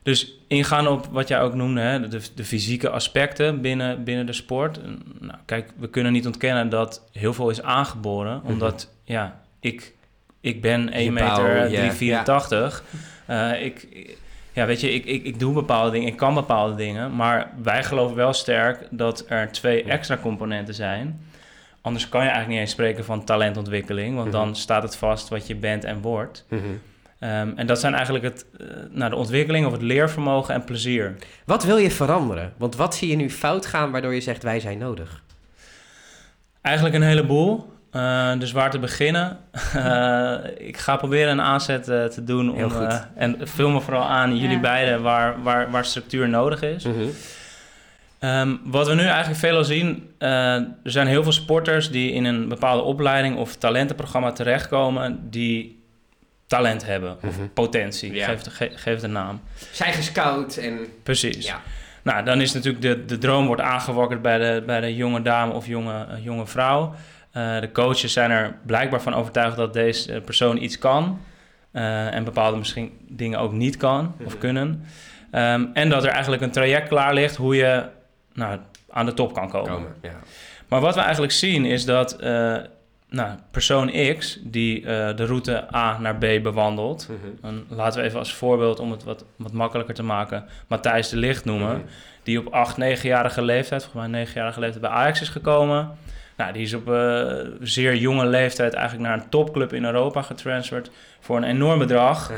dus 0.04 0.38
ingaan 0.48 0.88
op 0.88 1.08
wat 1.12 1.28
jij 1.28 1.42
ook 1.42 1.54
noemde, 1.54 1.82
hè, 1.82 2.08
de, 2.08 2.22
de 2.36 2.44
fysieke 2.44 2.90
aspecten 2.90 3.62
binnen, 3.62 4.04
binnen 4.04 4.26
de 4.26 4.34
sport. 4.34 4.80
Nou, 5.20 5.38
kijk, 5.46 5.72
we 5.78 5.90
kunnen 5.90 6.12
niet 6.12 6.26
ontkennen 6.26 6.70
dat 6.70 7.04
heel 7.12 7.34
veel 7.34 7.50
is 7.50 7.62
aangeboren. 7.62 8.40
Mhm. 8.44 8.52
Omdat, 8.52 8.94
ja, 9.04 9.42
ik, 9.60 9.94
ik 10.42 10.62
ben 10.62 10.90
1,84 10.90 10.94
Je 10.98 11.12
bouw, 11.12 11.42
meter 11.44 11.70
ja. 11.70 11.90
384. 11.90 12.84
Eh, 13.26 13.64
ik, 13.66 13.88
ja, 14.54 14.66
weet 14.66 14.82
je, 14.82 14.94
ik, 14.94 15.06
ik, 15.06 15.24
ik 15.24 15.40
doe 15.40 15.54
bepaalde 15.54 15.92
dingen, 15.92 16.08
ik 16.08 16.18
kan 16.18 16.34
bepaalde 16.34 16.76
dingen. 16.76 17.16
Maar 17.16 17.52
wij 17.64 17.84
geloven 17.84 18.16
wel 18.16 18.34
sterk 18.34 18.88
dat 18.90 19.26
er 19.28 19.52
twee 19.52 19.84
extra 19.84 20.18
componenten 20.18 20.74
zijn. 20.74 21.22
Anders 21.82 22.10
kan 22.10 22.20
je 22.22 22.28
eigenlijk 22.30 22.54
niet 22.54 22.60
eens 22.62 22.72
spreken 22.76 23.06
van 23.06 23.24
talentontwikkeling. 23.24 24.16
Want 24.16 24.28
Mhm. 24.28 24.36
dan 24.38 24.56
staat 24.56 24.84
het 24.84 24.96
vast 24.96 25.30
wat 25.30 25.48
je 25.48 25.56
bent 25.56 25.84
en 25.84 26.02
wordt. 26.02 26.46
Mhm. 26.50 26.62
Ehm, 27.20 27.50
en 27.56 27.66
dat 27.68 27.80
zijn 27.80 27.94
eigenlijk 27.94 28.24
het, 28.24 28.46
nou, 28.92 29.10
de 29.10 29.16
ontwikkeling 29.16 29.66
of 29.66 29.72
het 29.72 29.82
leervermogen 29.82 30.54
en 30.54 30.64
plezier. 30.64 31.16
Wat 31.46 31.64
wil 31.64 31.78
je 31.78 31.92
veranderen? 31.92 32.54
Want 32.58 32.76
wat 32.76 32.96
zie 32.96 33.10
je 33.10 33.16
nu 33.16 33.30
fout 33.30 33.66
gaan 33.66 33.92
waardoor 33.92 34.14
je 34.14 34.22
zegt 34.22 34.44
wij 34.44 34.60
zijn 34.60 34.78
nodig? 34.78 35.24
Eigenlijk 36.62 36.96
een 36.96 37.02
heleboel. 37.02 37.74
Eh, 37.92 38.32
dus 38.40 38.52
waar 38.52 38.70
te 38.72 38.80
beginnen? 38.80 39.38
Eh, 39.76 40.34
ik 40.58 40.78
ga 40.78 40.96
proberen 40.96 41.32
een 41.32 41.42
aanzet 41.42 41.88
eh, 41.88 42.04
te 42.06 42.24
doen. 42.24 42.56
Heel 42.56 42.66
Om, 42.66 42.72
goed. 42.72 42.88
eh, 42.88 43.00
en 43.16 43.36
vul 43.42 43.70
me 43.70 43.82
vooral 43.82 44.04
aan, 44.08 44.38
jullie 44.38 44.56
Ja. 44.56 44.62
beiden, 44.62 45.02
waar, 45.02 45.44
waar, 45.44 45.72
waar 45.72 45.86
structuur 45.86 46.30
nodig 46.30 46.62
is. 46.62 46.84
Mhm. 46.86 46.96
Ehm, 48.20 48.56
wat 48.64 48.88
we 48.88 48.94
nu 48.94 49.02
eigenlijk 49.06 49.40
veelal 49.40 49.64
zien, 49.64 50.10
eh, 50.18 50.54
er 50.56 50.68
zijn 50.84 51.08
heel 51.08 51.24
veel 51.24 51.32
sporters 51.32 51.92
die 51.92 52.12
in 52.12 52.26
een 52.26 52.48
bepaalde 52.48 52.84
opleiding 52.84 53.38
of 53.38 53.56
talentenprogramma 53.56 54.32
terechtkomen 54.32 55.20
die 55.30 55.84
talent 56.48 56.86
hebben 56.86 57.12
of 57.24 57.38
Mhm. 57.38 57.48
potentie. 57.54 58.14
Ja. 58.14 58.26
Geef, 58.28 58.42
ge- 58.50 58.72
geef 58.76 58.94
het 58.94 59.04
een 59.04 59.12
naam. 59.12 59.42
Zijn 59.72 59.94
gescout 59.94 60.58
en... 60.58 60.80
Precies. 61.04 61.46
Ja. 61.48 61.62
Nou, 62.04 62.24
dan 62.26 62.42
is 62.42 62.54
natuurlijk 62.54 62.84
de, 62.84 63.06
de 63.06 63.18
droom 63.18 63.46
wordt 63.46 63.62
aangewakkerd 63.62 64.22
bij 64.22 64.38
de, 64.38 64.64
bij 64.66 64.80
de 64.82 64.96
jonge 64.96 65.22
dame 65.22 65.54
of 65.54 65.68
jonge, 65.68 66.06
jonge 66.22 66.48
vrouw. 66.48 66.96
Eh, 67.32 67.60
de 67.60 67.72
coaches 67.72 68.14
zijn 68.14 68.32
er 68.32 68.56
blijkbaar 68.66 69.02
van 69.02 69.14
overtuigd 69.14 69.56
dat 69.58 69.74
deze 69.74 70.14
eh, 70.14 70.22
persoon 70.22 70.64
iets 70.64 70.78
kan. 70.78 71.20
eh, 71.72 72.14
en 72.14 72.24
bepaalde 72.24 72.58
misschien 72.58 72.92
dingen 73.08 73.40
ook 73.40 73.52
niet 73.52 73.78
kan 73.78 74.14
of 74.26 74.32
Mhm. 74.32 74.38
kunnen. 74.38 74.86
Ehm, 75.32 75.66
en 75.74 75.90
dat 75.90 76.04
er 76.04 76.10
eigenlijk 76.10 76.42
een 76.42 76.52
traject 76.52 76.88
klaar 76.88 77.14
ligt 77.14 77.36
hoe 77.36 77.56
je 77.56 77.84
nou, 78.34 78.60
aan 78.90 79.06
de 79.06 79.14
top 79.14 79.34
kan 79.34 79.50
komen. 79.50 79.72
Komen, 79.72 79.96
ja. 80.02 80.14
Maar 80.68 80.80
wat 80.82 80.96
we 80.96 81.02
eigenlijk 81.02 81.32
zien 81.34 81.66
is 81.66 81.86
dat 81.86 82.18
nou, 83.10 83.30
persoon 83.52 83.92
X 84.18 84.40
die 84.44 84.82
de 85.16 85.26
route 85.26 85.76
A 85.76 85.98
naar 86.00 86.16
B 86.16 86.20
bewandelt. 86.20 87.08
Mhm. 87.10 87.46
En 87.46 87.66
laten 87.70 88.00
we 88.02 88.06
even 88.08 88.20
als 88.20 88.34
voorbeeld, 88.34 88.80
om 88.80 88.92
het 88.92 89.04
wat, 89.04 89.26
wat 89.36 89.52
makkelijker 89.52 89.94
te 89.96 90.04
maken, 90.04 90.46
Matthijs 90.68 91.10
de 91.10 91.18
Licht 91.18 91.46
noemen. 91.46 91.76
Mhm. 91.78 91.86
Die 92.24 92.40
op 92.40 92.54
8, 92.54 92.78
9-jarige 92.78 93.42
leeftijd, 93.42 93.84
volgens 93.86 94.08
mij 94.12 94.26
9-jarige 94.26 94.60
leeftijd, 94.60 94.82
bij 94.82 94.92
Ajax 94.92 95.22
is 95.22 95.30
gekomen. 95.30 95.92
Nou, 96.42 96.54
die 96.54 96.62
is 96.62 96.74
op 96.74 96.92
eh, 96.92 97.24
zeer 97.62 97.96
jonge 97.96 98.26
leeftijd 98.26 98.74
eigenlijk 98.74 99.08
naar 99.10 99.18
een 99.18 99.30
topclub 99.30 99.74
in 99.74 99.86
Europa 99.86 100.22
getransferd 100.22 100.92
voor 101.20 101.38
een 101.38 101.44
enorm 101.44 101.80
bedrag. 101.80 102.32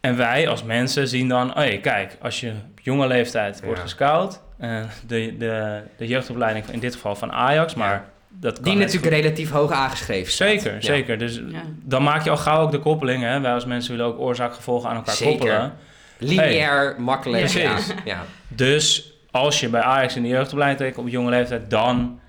En 0.00 0.16
wij 0.16 0.48
als 0.48 0.62
mensen 0.62 1.08
zien 1.08 1.28
dan, 1.28 1.50
oh 1.50 1.56
hey, 1.56 1.78
kijk, 1.78 2.16
als 2.22 2.40
je 2.40 2.48
op 2.70 2.80
jonge 2.82 3.06
leeftijd 3.06 3.60
wordt 3.62 3.76
Ja. 3.78 3.82
gescout, 3.82 4.40
eh, 4.58 4.80
de, 5.06 5.34
de, 5.38 5.80
de 5.96 6.06
jeugdopleiding 6.06 6.66
in 6.70 6.78
dit 6.80 6.94
geval 6.94 7.14
van 7.14 7.32
Ajax, 7.32 7.74
maar 7.74 8.04
dat 8.28 8.54
kan 8.54 8.64
Die 8.64 8.74
natuurlijk 8.76 9.14
goed- 9.14 9.22
relatief 9.22 9.50
hoog 9.50 9.72
aangeschreven 9.72 10.32
staat. 10.32 10.48
Zeker, 10.48 10.74
Ja. 10.74 10.80
zeker. 10.80 11.18
Dus 11.18 11.34
Ja. 11.48 11.60
dan 11.82 12.02
maak 12.02 12.24
je 12.24 12.30
al 12.30 12.36
gauw 12.36 12.62
ook 12.62 12.70
de 12.70 12.78
koppeling. 12.78 13.22
Hè? 13.22 13.40
Wij 13.40 13.52
als 13.52 13.64
mensen 13.64 13.96
willen 13.96 14.06
ook 14.06 14.18
oorzaak-gevolgen 14.20 14.88
aan 14.90 14.96
elkaar 14.96 15.14
Zeker. 15.14 15.32
koppelen. 15.38 15.72
Lineair, 16.18 16.94
makkelijk. 16.98 17.40
Precies. 17.42 17.86
Ja. 17.86 17.94
ja. 18.04 18.22
Dus 18.48 19.12
als 19.30 19.60
je 19.60 19.68
bij 19.68 19.82
Ajax 19.82 20.16
in 20.16 20.22
de 20.22 20.28
jeugdopleiding 20.28 20.96
op 20.96 21.08
jonge 21.08 21.30
leeftijd, 21.30 21.70
dan 21.70 22.20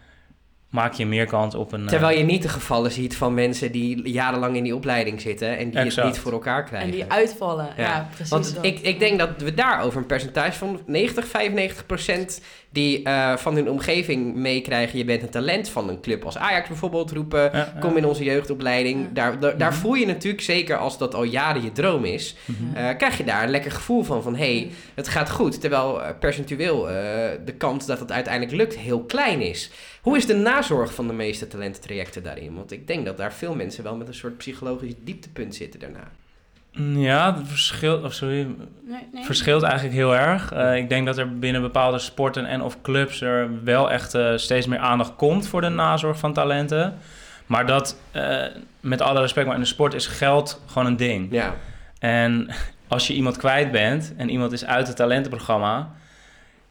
maak 0.69 0.93
je 0.93 1.05
meer 1.05 1.25
kans 1.25 1.55
op 1.55 1.71
een... 1.71 1.81
eh, 1.81 1.87
Terwijl 1.87 2.17
je 2.17 2.23
niet 2.23 2.41
de 2.41 2.49
gevallen 2.49 2.91
ziet 2.91 3.17
van 3.17 3.33
mensen 3.33 3.71
die 3.71 4.09
jarenlang 4.09 4.55
in 4.55 4.63
die 4.63 4.75
opleiding 4.75 5.21
zitten 5.21 5.57
en 5.57 5.69
die 5.69 5.79
Exact. 5.79 5.95
het 5.95 6.05
niet 6.05 6.17
voor 6.23 6.31
elkaar 6.31 6.63
krijgen. 6.63 6.89
En 6.89 6.95
die 6.95 7.05
uitvallen. 7.11 7.67
Ja, 7.77 7.83
Ja. 7.83 8.07
precies. 8.13 8.29
Want 8.29 8.55
dat. 8.55 8.65
ik, 8.65 8.79
ik 8.79 8.99
denk 8.99 9.19
dat 9.19 9.29
we 9.37 9.53
daar 9.53 9.81
over 9.83 9.97
een 9.99 10.05
percentage 10.05 10.57
van 10.57 10.79
90, 10.85 11.27
95 11.27 11.85
procent 11.85 12.41
die 12.69 13.03
eh, 13.03 13.35
van 13.37 13.55
hun 13.55 13.69
omgeving 13.69 14.35
meekrijgen. 14.35 14.97
Je 14.97 15.05
bent 15.05 15.21
een 15.21 15.29
talent 15.29 15.69
van 15.69 15.89
een 15.89 16.01
club 16.01 16.25
als 16.25 16.37
Ajax 16.37 16.67
bijvoorbeeld 16.67 17.11
roepen. 17.11 17.41
Ja, 17.43 17.49
ja. 17.53 17.73
Kom 17.79 17.97
in 17.97 18.05
onze 18.05 18.23
jeugdopleiding. 18.23 19.01
Ja. 19.01 19.07
Daar, 19.13 19.39
daar, 19.39 19.57
daar 19.57 19.71
Mhm. 19.71 19.79
voel 19.79 19.93
je 19.93 20.05
natuurlijk, 20.05 20.43
zeker 20.43 20.77
als 20.77 20.97
dat 20.97 21.15
al 21.15 21.23
jaren 21.23 21.63
je 21.63 21.71
droom 21.71 22.05
is, 22.05 22.35
Mhm. 22.45 22.75
eh, 22.77 22.97
krijg 22.97 23.17
je 23.17 23.23
daar 23.23 23.43
een 23.43 23.49
lekker 23.49 23.71
gevoel 23.71 24.03
van. 24.03 24.23
Van 24.23 24.35
hé, 24.35 24.57
hey, 24.57 24.71
het 24.95 25.07
gaat 25.07 25.29
goed. 25.29 25.61
Terwijl 25.61 26.03
eh, 26.03 26.09
percentueel 26.19 26.89
eh, 26.89 26.95
de 27.45 27.53
kans 27.57 27.85
dat 27.85 27.99
het 27.99 28.11
uiteindelijk 28.11 28.55
lukt 28.55 28.77
heel 28.77 29.03
klein 29.03 29.41
is. 29.41 29.71
Hoe 30.01 30.17
is 30.17 30.25
de 30.25 30.35
nazorg 30.35 30.93
van 30.93 31.07
de 31.07 31.13
meeste 31.13 31.47
talententrajecten 31.47 32.23
daarin? 32.23 32.55
Want 32.55 32.71
ik 32.71 32.87
denk 32.87 33.05
dat 33.05 33.17
daar 33.17 33.33
veel 33.33 33.55
mensen 33.55 33.83
wel 33.83 33.95
met 33.95 34.07
een 34.07 34.13
soort 34.13 34.37
psychologisch 34.37 34.93
dieptepunt 35.03 35.55
zitten 35.55 35.79
daarna. 35.79 36.11
Mm, 36.73 36.97
Ja, 36.97 37.35
het 37.35 37.47
verschilt, 37.47 38.03
oh, 38.03 38.09
sorry, 38.09 38.35
Nee, 38.35 39.07
nee. 39.13 39.23
verschilt 39.23 39.63
eigenlijk 39.63 39.95
heel 39.95 40.15
erg. 40.15 40.51
Eh, 40.51 40.75
ik 40.75 40.89
denk 40.89 41.05
dat 41.05 41.17
er 41.17 41.39
binnen 41.39 41.61
bepaalde 41.61 41.99
sporten 41.99 42.45
en 42.45 42.61
of 42.61 42.81
clubs 42.81 43.21
er 43.21 43.63
wel 43.63 43.91
echt 43.91 44.13
eh, 44.13 44.31
steeds 44.35 44.67
meer 44.67 44.79
aandacht 44.79 45.15
komt 45.15 45.47
voor 45.47 45.61
de 45.61 45.69
nazorg 45.69 46.17
van 46.19 46.33
talenten. 46.33 46.97
Maar 47.45 47.65
dat, 47.65 47.97
eh, 48.11 48.43
met 48.79 49.01
alle 49.01 49.19
respect, 49.21 49.45
maar 49.45 49.55
in 49.55 49.61
de 49.61 49.67
sport 49.67 49.93
is 49.93 50.07
geld 50.07 50.61
gewoon 50.65 50.87
een 50.87 50.97
ding. 50.97 51.27
Ja. 51.31 51.55
En 51.99 52.47
als 52.87 53.07
je 53.07 53.13
iemand 53.13 53.37
kwijt 53.37 53.71
bent 53.71 54.13
en 54.17 54.29
iemand 54.29 54.51
is 54.51 54.65
uit 54.65 54.87
het 54.87 54.95
talentenprogramma, 54.95 55.91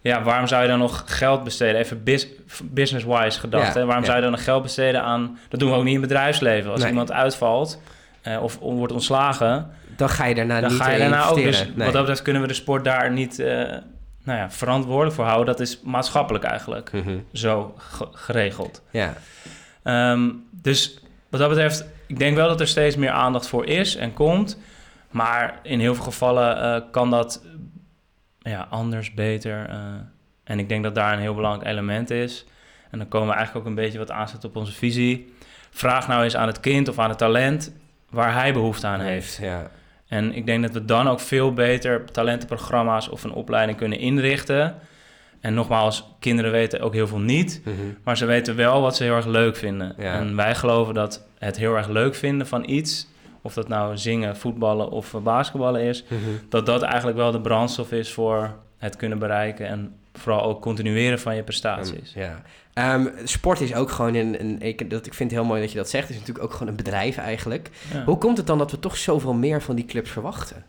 ja, 0.06 0.22
waarom 0.22 0.46
zou 0.46 0.62
je 0.62 0.68
dan 0.68 0.78
nog 0.78 1.02
geld 1.06 1.44
besteden? 1.44 1.80
Even 1.80 2.02
bus- 2.04 2.28
business-wise 2.62 3.40
gedacht. 3.40 3.74
Ja, 3.74 3.80
hè? 3.80 3.84
Waarom 3.84 3.98
ja. 4.04 4.04
zou 4.04 4.16
je 4.16 4.22
dan 4.22 4.30
nog 4.32 4.44
geld 4.44 4.62
besteden 4.62 5.02
aan... 5.02 5.38
Dat 5.48 5.60
doen 5.60 5.70
we 5.70 5.76
ook 5.76 5.84
niet 5.84 5.94
in 5.94 6.00
het 6.00 6.08
bedrijfsleven. 6.08 6.70
Als 6.70 6.80
Nee. 6.80 6.88
iemand 6.88 7.12
uitvalt 7.12 7.80
eh, 8.22 8.42
of 8.42 8.58
wordt 8.58 8.92
ontslagen, 8.92 9.70
Dan 9.96 10.08
ga 10.08 10.24
je 10.24 10.34
daarna 10.34 10.60
dan 10.60 10.70
niet 10.70 10.80
ga 10.80 10.88
je 10.88 10.94
eh, 10.94 11.00
daarna 11.00 11.26
ook... 11.28 11.36
Dus. 11.36 11.58
Nee. 11.64 11.72
wat 11.74 11.92
dat 11.92 12.00
betreft 12.00 12.22
kunnen 12.22 12.42
we 12.42 12.48
de 12.48 12.54
sport 12.54 12.84
daar 12.84 13.12
niet 13.12 13.38
eh, 13.38 13.46
nou 14.24 14.38
ja, 14.38 14.50
verantwoordelijk 14.50 15.14
voor 15.14 15.24
houden. 15.24 15.46
Dat 15.46 15.60
is 15.60 15.80
maatschappelijk 15.84 16.44
eigenlijk 16.44 16.92
Mhm. 16.92 17.16
zo 17.32 17.74
ge- 17.78 18.08
geregeld. 18.12 18.82
Ja. 18.90 19.14
Ehm, 19.82 20.28
dus 20.50 20.98
wat 21.30 21.40
dat 21.40 21.48
betreft, 21.48 21.84
ik 22.06 22.18
denk 22.18 22.36
wel 22.36 22.48
dat 22.48 22.60
er 22.60 22.68
steeds 22.68 22.96
meer 22.96 23.10
aandacht 23.10 23.46
voor 23.48 23.66
is 23.66 23.96
en 23.96 24.12
komt. 24.12 24.58
Maar 25.10 25.58
in 25.62 25.80
heel 25.80 25.94
veel 25.94 26.04
gevallen 26.04 26.84
kan 26.90 27.10
dat 27.10 27.42
ja, 28.50 28.66
anders, 28.70 29.14
beter. 29.14 29.66
eh. 29.68 29.76
en 30.44 30.58
ik 30.58 30.68
denk 30.68 30.82
dat 30.82 30.94
daar 30.94 31.12
een 31.12 31.18
heel 31.18 31.34
belangrijk 31.34 31.70
element 31.70 32.10
is. 32.10 32.44
En 32.90 32.98
dan 32.98 33.08
komen 33.08 33.28
we 33.28 33.34
eigenlijk 33.34 33.66
ook 33.66 33.70
een 33.70 33.82
beetje 33.82 33.98
wat 33.98 34.10
aanzetten 34.10 34.48
op 34.48 34.56
onze 34.56 34.72
visie. 34.72 35.34
Vraag 35.70 36.08
nou 36.08 36.24
eens 36.24 36.36
aan 36.36 36.46
het 36.46 36.60
kind 36.60 36.88
of 36.88 36.98
aan 36.98 37.08
het 37.08 37.18
talent 37.18 37.72
waar 38.10 38.32
hij 38.34 38.52
behoefte 38.52 38.86
aan 38.86 39.00
heeft. 39.00 39.38
Ja. 39.42 39.70
En 40.08 40.34
ik 40.34 40.46
denk 40.46 40.62
dat 40.62 40.72
we 40.72 40.84
dan 40.84 41.08
ook 41.08 41.20
veel 41.20 41.52
beter 41.52 42.04
talentenprogramma's 42.04 43.08
of 43.08 43.24
een 43.24 43.32
opleiding 43.32 43.78
kunnen 43.78 43.98
inrichten. 43.98 44.74
En 45.40 45.54
nogmaals, 45.54 46.04
kinderen 46.20 46.50
weten 46.52 46.80
ook 46.80 46.92
heel 46.92 47.06
veel 47.06 47.18
niet. 47.20 47.60
Mhm. 47.64 47.74
Maar 48.04 48.16
ze 48.16 48.26
weten 48.26 48.56
wel 48.56 48.80
wat 48.80 48.96
ze 48.96 49.02
heel 49.04 49.14
erg 49.16 49.26
leuk 49.26 49.56
vinden. 49.56 49.94
Ja. 49.98 50.12
En 50.14 50.36
wij 50.36 50.54
geloven 50.54 50.94
dat 50.94 51.26
het 51.38 51.56
heel 51.56 51.76
erg 51.76 51.88
leuk 51.88 52.14
vinden 52.14 52.46
van 52.46 52.68
iets, 52.68 53.06
of 53.46 53.54
dat 53.54 53.68
nou 53.68 53.96
zingen, 53.98 54.36
voetballen 54.36 54.90
of 54.90 55.14
basketballen 55.22 55.80
is, 55.80 56.04
Mhm. 56.08 56.20
dat 56.48 56.66
dat 56.66 56.82
eigenlijk 56.82 57.16
wel 57.16 57.30
de 57.32 57.40
brandstof 57.40 57.92
is 57.92 58.12
voor 58.12 58.54
het 58.76 58.96
kunnen 58.96 59.18
bereiken 59.18 59.66
en 59.66 59.94
vooral 60.12 60.42
ook 60.42 60.60
continueren 60.62 61.18
van 61.20 61.36
je 61.36 61.42
prestaties. 61.42 62.12
Ja. 62.14 62.42
Ehm, 62.74 63.06
sport 63.24 63.60
is 63.60 63.74
ook 63.74 63.90
gewoon 63.90 64.14
een, 64.14 64.40
een 64.40 64.60
ik, 64.60 64.90
dat, 64.90 65.06
ik 65.06 65.14
vind 65.14 65.30
het 65.30 65.38
heel 65.40 65.48
mooi 65.48 65.60
dat 65.60 65.70
je 65.72 65.78
dat 65.78 65.88
zegt. 65.88 66.02
Het 66.08 66.12
is 66.16 66.18
natuurlijk 66.20 66.44
ook 66.46 66.52
gewoon 66.52 66.68
een 66.68 66.76
bedrijf 66.76 67.16
eigenlijk. 67.16 67.70
Ja. 67.92 68.04
Hoe 68.04 68.18
komt 68.18 68.36
het 68.36 68.46
dan 68.46 68.58
dat 68.58 68.70
we 68.70 68.78
toch 68.78 68.96
zoveel 68.96 69.34
meer 69.34 69.62
van 69.62 69.74
die 69.76 69.84
clubs 69.84 70.10
verwachten? 70.10 70.64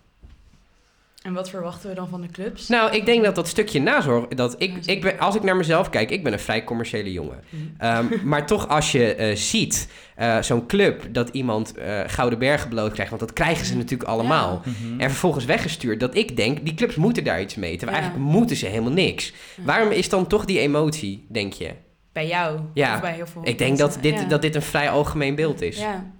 En 1.27 1.33
wat 1.33 1.49
verwachten 1.49 1.89
we 1.89 1.95
dan 1.95 2.07
van 2.07 2.21
de 2.21 2.27
clubs? 2.27 2.67
Nou, 2.67 2.95
ik 2.95 3.05
denk 3.05 3.23
dat 3.23 3.35
dat 3.35 3.47
stukje 3.47 3.81
nazorg, 3.81 4.27
dat 4.27 4.55
ik, 4.57 4.71
Ja, 4.81 4.93
ik 4.93 5.01
ben, 5.01 5.19
als 5.19 5.35
ik 5.35 5.43
naar 5.43 5.55
mezelf 5.55 5.89
kijk, 5.89 6.09
ik 6.11 6.23
ben 6.23 6.33
een 6.33 6.39
vrij 6.39 6.63
commerciële 6.63 7.11
jongen. 7.11 7.43
Mhm. 7.49 7.61
Ehm, 7.77 8.05
maar 8.23 8.45
toch 8.45 8.67
als 8.67 8.91
je 8.91 9.15
eh, 9.15 9.35
ziet, 9.35 9.89
eh, 10.15 10.41
zo'n 10.41 10.65
club, 10.65 11.07
dat 11.11 11.29
iemand 11.29 11.77
eh, 11.77 11.99
Gouden 12.07 12.39
Bergen 12.39 12.69
beloofd 12.69 12.93
krijgt, 12.93 13.09
want 13.11 13.21
dat 13.23 13.33
krijgen 13.33 13.65
ze 13.65 13.75
natuurlijk 13.77 14.09
allemaal. 14.09 14.61
Mhm. 14.65 14.99
En 14.99 15.09
vervolgens 15.09 15.45
weggestuurd, 15.45 15.99
dat 15.99 16.15
ik 16.15 16.35
denk, 16.35 16.65
die 16.65 16.73
clubs 16.73 16.95
moeten 16.95 17.23
daar 17.23 17.41
iets 17.41 17.55
mee. 17.55 17.77
Terwijl 17.77 17.97
Ja. 17.97 18.03
eigenlijk 18.03 18.31
moeten 18.33 18.55
ze 18.55 18.65
helemaal 18.65 18.91
niks. 18.91 19.33
Ja. 19.57 19.63
Waarom 19.63 19.91
is 19.91 20.09
dan 20.09 20.27
toch 20.27 20.45
die 20.45 20.59
emotie, 20.59 21.25
denk 21.29 21.53
je? 21.53 21.71
Bij 22.11 22.27
jou? 22.27 22.59
Ja, 22.73 22.93
Of 22.95 23.01
bij 23.01 23.13
heel 23.13 23.27
veel 23.27 23.41
Ik 23.47 23.57
denk 23.57 23.77
dat 23.77 23.97
dit, 24.01 24.13
Ja. 24.13 24.23
dat 24.25 24.41
dit 24.41 24.55
een 24.55 24.61
vrij 24.61 24.89
algemeen 24.89 25.35
beeld 25.35 25.61
is. 25.61 25.79
Ja. 25.79 26.11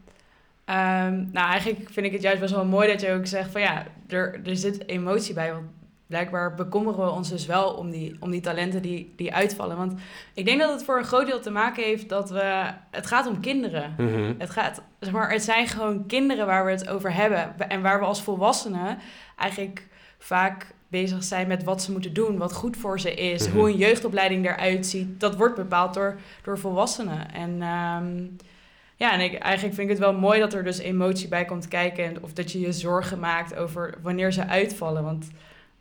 Ehm, 0.67 1.25
nou, 1.31 1.50
eigenlijk 1.50 1.89
vind 1.91 2.05
ik 2.05 2.12
het 2.12 2.21
juist 2.21 2.39
best 2.39 2.53
wel 2.53 2.65
mooi 2.65 2.88
dat 2.88 3.01
je 3.01 3.12
ook 3.12 3.25
zegt 3.25 3.51
van 3.51 3.62
ja, 3.62 3.86
er, 4.07 4.39
er 4.45 4.55
zit 4.55 4.88
emotie 4.88 5.33
bij. 5.33 5.51
Want 5.53 5.65
blijkbaar 6.07 6.53
bekommeren 6.53 7.05
we 7.05 7.12
ons 7.12 7.29
dus 7.29 7.45
wel 7.45 7.69
om 7.74 7.91
die, 7.91 8.15
om 8.19 8.31
die 8.31 8.41
talenten 8.41 8.81
die, 8.81 9.13
die 9.15 9.33
uitvallen. 9.33 9.77
Want 9.77 9.93
ik 10.33 10.45
denk 10.45 10.59
dat 10.59 10.71
het 10.71 10.83
voor 10.83 10.97
een 10.97 11.03
groot 11.03 11.25
deel 11.27 11.39
te 11.39 11.50
maken 11.50 11.83
heeft 11.83 12.09
dat 12.09 12.29
we... 12.29 12.71
Het 12.91 13.07
gaat 13.07 13.27
om 13.27 13.39
kinderen. 13.39 13.93
Mhm. 13.97 14.33
Het, 14.38 14.50
gaat, 14.50 14.81
zeg 15.00 15.13
maar, 15.13 15.31
het 15.31 15.43
zijn 15.43 15.67
gewoon 15.67 16.05
kinderen 16.05 16.45
waar 16.45 16.65
we 16.65 16.71
het 16.71 16.89
over 16.89 17.13
hebben. 17.13 17.69
En 17.69 17.81
waar 17.81 18.00
we 18.00 18.05
als 18.05 18.21
volwassenen 18.24 18.97
eigenlijk 19.36 19.88
vaak 20.19 20.74
bezig 20.88 21.24
zijn 21.24 21.47
met 21.47 21.63
wat 21.63 21.81
ze 21.83 21.91
moeten 21.91 22.13
doen, 22.13 22.38
wat 22.38 22.53
goed 22.53 22.77
voor 22.77 23.00
ze 23.00 23.13
is, 23.13 23.47
Mhm. 23.47 23.57
hoe 23.57 23.69
een 23.69 23.77
jeugdopleiding 23.77 24.45
eruit 24.45 24.86
ziet. 24.86 25.19
Dat 25.19 25.36
wordt 25.36 25.55
bepaald 25.55 25.93
door, 25.93 26.15
door 26.43 26.57
volwassenen. 26.59 27.31
En 27.33 27.62
ehm, 27.62 28.25
ja, 28.98 29.13
en 29.13 29.20
ik, 29.20 29.34
eigenlijk 29.34 29.75
vind 29.75 29.89
ik 29.89 29.98
het 29.98 30.06
wel 30.06 30.20
mooi 30.20 30.39
dat 30.39 30.54
er 30.54 30.63
dus 30.63 30.77
emotie 30.77 31.27
bij 31.27 31.46
komt 31.46 31.68
kijken. 31.68 32.06
En, 32.06 32.24
of 32.24 32.34
dat 32.34 32.51
je 32.51 32.60
je 32.60 32.72
zorgen 32.72 33.20
maakt 33.20 33.56
over 33.56 33.98
wanneer 34.01 34.32
ze 34.32 34.48
uitvallen. 34.48 35.04
Want 35.04 35.27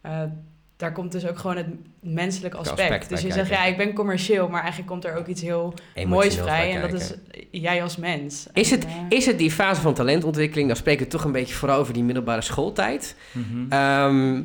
eh, 0.01 0.23
daar 0.77 0.93
komt 0.93 1.13
dus 1.13 1.27
ook 1.27 1.39
gewoon 1.39 1.57
het 1.57 1.67
menselijk 2.01 2.55
aspect. 2.55 2.81
aspect 2.81 3.09
dus 3.09 3.21
je 3.21 3.33
zegt, 3.33 3.49
kijken. 3.49 3.65
ja, 3.65 3.71
ik 3.71 3.77
ben 3.77 3.93
commercieel, 3.95 4.49
maar 4.49 4.61
eigenlijk 4.61 4.91
komt 4.91 5.05
er 5.05 5.17
ook 5.17 5.27
iets 5.27 5.43
heel 5.43 5.75
Emotioneel 5.95 6.09
moois 6.09 6.35
vrij. 6.35 6.75
En 6.75 6.81
dat 6.81 7.01
is 7.01 7.15
jij 7.51 7.83
als 7.83 7.97
mens. 7.97 8.47
Is 8.53 8.71
En, 8.71 8.79
het, 8.79 8.87
eh, 8.87 8.93
is 9.09 9.27
het 9.27 9.39
die 9.39 9.51
fase 9.51 9.81
van 9.81 9.95
talentontwikkeling, 9.95 10.69
dan 10.69 10.77
spreken 10.77 11.05
we 11.05 11.11
toch 11.11 11.25
een 11.25 11.33
beetje 11.33 11.55
vooral 11.55 11.79
over 11.79 11.93
die 11.93 12.05
middelbare 12.05 12.43
schooltijd. 12.43 13.17
Mhm. 13.33 13.73
Ehm, 13.73 14.43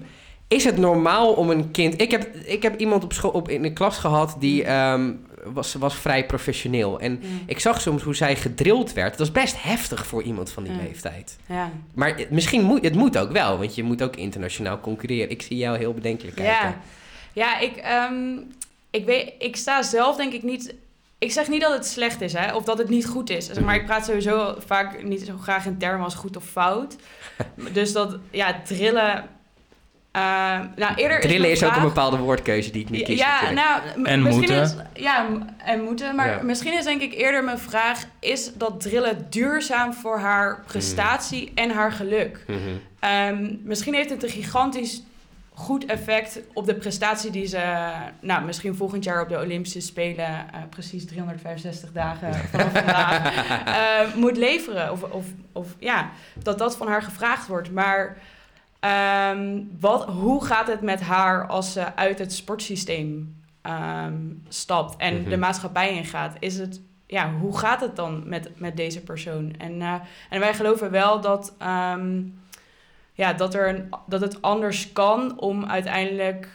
is 0.48 0.64
het 0.64 0.78
normaal 0.78 1.34
om 1.34 1.50
een 1.50 1.72
kind... 1.72 2.02
Ik 2.02 2.12
heb, 2.12 2.36
ik 2.36 2.64
heb 2.64 2.80
iemand 2.80 3.04
op 3.04 3.14
school 3.14 3.32
op, 3.32 3.50
in 3.50 3.62
de 3.62 3.74
klas 3.74 3.98
gehad 3.98 4.36
die 4.40 4.64
ehm, 4.64 5.12
was, 5.44 5.74
was 5.74 5.96
vrij 5.96 6.26
professioneel. 6.26 7.00
En 7.00 7.20
ja. 7.22 7.28
ik 7.46 7.60
zag 7.60 7.82
soms 7.82 8.02
hoe 8.04 8.16
zij 8.16 8.36
gedrild 8.36 8.94
werd. 8.94 9.18
Dat 9.18 9.28
is 9.28 9.34
best 9.34 9.64
heftig 9.64 10.06
voor 10.06 10.24
iemand 10.24 10.52
van 10.52 10.64
die 10.64 10.74
Ja. 10.74 10.80
leeftijd. 10.82 11.38
ja. 11.46 11.72
Maar 11.94 12.18
het- 12.18 12.30
misschien 12.30 12.64
moet 12.64 12.84
het 12.84 12.96
moet 12.96 13.18
ook 13.18 13.32
wel, 13.32 13.58
want 13.58 13.76
je 13.76 13.84
moet 13.84 14.04
ook 14.04 14.16
internationaal 14.16 14.80
concurreren. 14.80 15.30
Ik 15.32 15.42
zie 15.42 15.58
jou 15.58 15.78
heel 15.78 15.94
bedenkelijk 15.94 16.36
kijken. 16.36 16.68
Ja, 16.68 16.80
ja 17.34 17.60
ik, 17.60 17.76
ehm, 17.78 18.38
ik, 18.90 19.06
weet, 19.06 19.34
ik 19.40 19.56
sta 19.56 19.84
zelf 19.84 20.16
denk 20.16 20.34
ik 20.34 20.44
niet... 20.44 20.74
Ik 21.18 21.32
zeg 21.32 21.48
niet 21.48 21.62
dat 21.62 21.74
het 21.74 21.86
slecht 21.86 22.22
is, 22.22 22.34
hè, 22.34 22.56
of 22.56 22.64
dat 22.64 22.78
het 22.78 22.90
niet 22.90 23.06
goed 23.08 23.30
is. 23.30 23.46
Zeg 23.46 23.60
maar, 23.60 23.76
ik 23.76 23.86
praat 23.86 24.06
sowieso 24.06 24.56
vaak 24.66 25.04
niet 25.04 25.22
zo 25.26 25.38
graag 25.42 25.66
in 25.66 25.78
termen 25.78 26.04
als 26.04 26.16
goed 26.16 26.36
of 26.38 26.44
fout. 26.46 26.96
dus 27.74 27.92
dat, 27.94 28.18
ja, 28.32 28.62
drillen... 28.66 29.30
eh, 30.12 30.22
nou, 30.76 30.96
eerder 30.96 31.46
is 31.46 31.64
ook 31.64 31.76
een 31.76 31.82
bepaalde 31.82 32.18
woordkeuze 32.18 32.72
die 32.72 32.82
ik 32.82 32.90
niet 32.90 33.04
kies. 33.04 33.20
Ja, 33.20 33.42
natuurlijk. 33.42 33.96
nou, 33.96 34.06
En 34.08 34.22
misschien 34.22 34.56
moeten. 34.56 34.84
Is, 34.94 35.02
ja, 35.04 35.28
en 35.58 35.84
moeten. 35.84 36.16
Maar 36.16 36.30
Ja. 36.30 36.44
misschien 36.44 36.74
is 36.74 36.84
denk 36.84 37.02
ik 37.02 37.14
eerder 37.14 37.44
mijn 37.44 37.60
vraag... 37.60 38.04
is 38.20 38.54
dat 38.54 38.82
drillen 38.82 39.26
duurzaam 39.30 39.94
voor 39.94 40.20
haar 40.20 40.64
prestatie 40.68 41.52
en 41.56 41.72
haar 41.72 41.92
geluk? 41.92 42.44
Mhm. 42.48 42.60
Ehm, 43.00 43.56
misschien 43.64 43.94
heeft 43.94 44.10
het 44.10 44.24
een 44.24 44.30
gigantisch 44.30 45.04
goed 45.54 45.86
effect 45.86 46.40
op 46.54 46.66
de 46.66 46.76
prestatie 46.76 47.32
die 47.32 47.46
ze, 47.46 47.92
nou, 48.20 48.46
misschien 48.46 48.76
volgend 48.76 49.04
jaar 49.04 49.22
op 49.22 49.30
de 49.30 49.40
Olympische 49.40 49.82
Spelen, 49.82 50.26
eh, 50.28 50.60
precies 50.70 51.06
365 51.06 51.92
dagen 51.92 52.34
vanaf 52.34 52.72
vandaag, 52.72 53.34
eh, 53.66 54.14
moet 54.16 54.38
leveren. 54.38 54.92
Of, 54.92 55.04
of, 55.04 55.26
of 55.52 55.68
ja, 55.80 56.10
dat 56.44 56.58
dat 56.58 56.78
van 56.78 56.88
haar 56.88 57.04
gevraagd 57.04 57.48
wordt. 57.48 57.72
Maar 57.72 58.18
ehm, 58.82 59.60
wat, 59.80 60.06
hoe 60.06 60.46
gaat 60.46 60.68
het 60.68 60.82
met 60.82 61.02
haar 61.02 61.48
als 61.48 61.74
ze 61.74 61.96
uit 61.96 62.20
het 62.20 62.34
sportsysteem 62.34 63.40
ehm, 63.62 64.14
stapt 64.48 64.96
en 64.98 65.22
Mhm. 65.22 65.30
de 65.30 65.38
maatschappij 65.38 65.94
ingaat? 65.96 66.36
Is 66.40 66.58
het, 66.58 66.82
ja, 67.06 67.32
hoe 67.34 67.58
gaat 67.58 67.82
het 67.82 67.96
dan 67.96 68.30
met, 68.30 68.60
met 68.60 68.78
deze 68.78 69.02
persoon? 69.04 69.54
En, 69.58 69.82
eh, 69.82 69.94
en 70.30 70.40
wij 70.40 70.54
geloven 70.54 70.92
wel 70.92 71.22
dat, 71.22 71.56
ehm, 71.58 72.22
ja, 73.14 73.34
dat, 73.34 73.54
er 73.54 73.70
een, 73.70 73.90
dat 74.08 74.22
het 74.22 74.42
anders 74.42 74.92
kan 74.94 75.40
om 75.40 75.66
uiteindelijk 75.66 76.48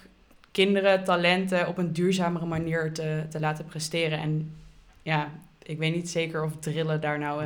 kinderen, 0.53 1.05
talenten 1.05 1.69
op 1.69 1.79
een 1.79 1.93
duurzamere 1.93 2.47
manier 2.47 2.93
te, 2.93 3.23
te 3.31 3.41
laten 3.41 3.65
presteren. 3.65 4.19
En 4.19 4.57
ja, 5.03 5.29
ik 5.63 5.79
weet 5.79 5.95
niet 5.95 6.11
zeker 6.11 6.45
of 6.45 6.53
drillen 6.61 7.01
daar 7.01 7.19
nou... 7.19 7.43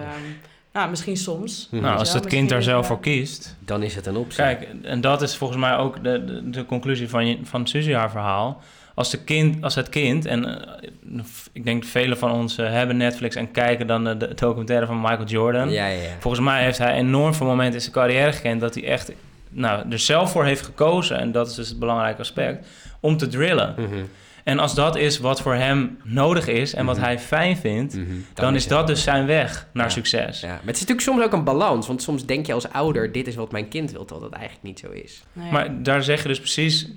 nou, 0.73 0.91
misschien 0.91 1.17
soms. 1.17 1.69
Mhm. 1.71 1.83
Nou, 1.83 1.99
als 1.99 2.13
dat 2.13 2.27
kind 2.27 2.49
daar 2.49 2.63
zelf 2.63 2.87
voor 2.87 3.01
kiest. 3.01 3.57
Dan 3.65 3.83
is 3.83 3.95
het 3.95 4.07
een 4.07 4.17
optie. 4.17 4.43
Kijk, 4.43 4.69
en 4.83 5.01
dat 5.01 5.23
is 5.23 5.37
volgens 5.37 5.61
mij 5.61 5.77
ook 5.77 6.05
de, 6.05 6.25
de, 6.25 6.51
de 6.51 6.67
conclusie 6.67 7.09
van, 7.09 7.39
van 7.43 7.67
Suzy 7.67 7.93
haar 7.93 8.11
verhaal. 8.11 8.63
Als, 8.95 9.11
de 9.11 9.25
kind, 9.25 9.63
als 9.63 9.75
het 9.75 9.89
kind, 9.89 10.27
en 10.27 10.45
eh, 10.45 11.23
ik 11.53 11.65
denk 11.65 11.85
velen 11.85 12.19
van 12.19 12.31
ons 12.31 12.59
eh, 12.59 12.71
hebben 12.71 12.97
Netflix 12.97 13.37
en 13.37 13.51
kijken 13.51 13.87
dan 13.87 14.05
de, 14.05 14.17
de 14.17 14.35
documentaire 14.35 14.87
van 14.87 15.01
Michael 15.01 15.25
Jordan. 15.25 15.71
Ja, 15.71 15.87
ja, 15.87 16.03
ja. 16.03 16.09
Volgens 16.19 16.45
mij 16.45 16.63
heeft 16.63 16.79
hij 16.79 16.95
enorm 16.95 17.35
veel 17.35 17.47
momenten 17.47 17.75
in 17.75 17.81
zijn 17.81 17.93
carrière 17.93 18.33
gekend 18.33 18.61
dat 18.61 18.75
hij 18.75 18.85
echt 18.85 19.13
nou, 19.51 19.91
er 19.91 19.99
zelf 19.99 20.31
voor 20.31 20.45
heeft 20.45 20.65
gekozen. 20.65 21.19
En 21.19 21.33
dat 21.33 21.49
is 21.49 21.55
dus 21.55 21.69
het 21.69 21.79
belangrijke 21.79 22.21
aspect, 22.21 22.67
om 23.01 23.17
te 23.17 23.29
drillen. 23.29 23.75
Mhm. 23.79 24.05
En 24.51 24.59
als 24.59 24.75
dat 24.75 24.97
is 24.97 25.19
wat 25.19 25.41
voor 25.41 25.55
hem 25.55 25.99
nodig 26.05 26.47
is 26.47 26.75
en 26.75 26.87
wat 26.87 26.97
Mhm. 26.97 27.05
hij 27.05 27.19
fijn 27.19 27.57
vindt, 27.57 27.95
Mhm. 27.95 28.05
dan, 28.35 28.55
is 28.55 28.67
dat 28.67 28.87
dus 28.87 29.03
zijn 29.03 29.27
weg 29.27 29.67
naar 29.73 29.85
Ja. 29.87 29.91
succes. 29.93 30.41
Ja, 30.41 30.49
maar 30.49 30.57
het 30.59 30.75
is 30.75 30.81
natuurlijk 30.81 31.01
soms 31.01 31.23
ook 31.23 31.33
een 31.33 31.45
balans. 31.45 31.87
Want 31.87 32.03
soms 32.03 32.27
denk 32.27 32.47
je 32.47 32.53
als 32.53 32.69
ouder, 32.73 33.13
dit 33.13 33.27
is 33.27 33.35
wat 33.35 33.53
mijn 33.53 33.69
kind 33.69 33.91
wil, 33.93 34.05
terwijl 34.05 34.31
dat 34.31 34.39
eigenlijk 34.39 34.69
niet 34.69 34.79
zo 34.79 34.91
is. 34.91 35.23
Nee. 35.33 35.53
Maar 35.53 35.83
daar 35.83 36.03
zeg 36.03 36.23
je 36.23 36.29
dus 36.29 36.39
precies, 36.39 36.89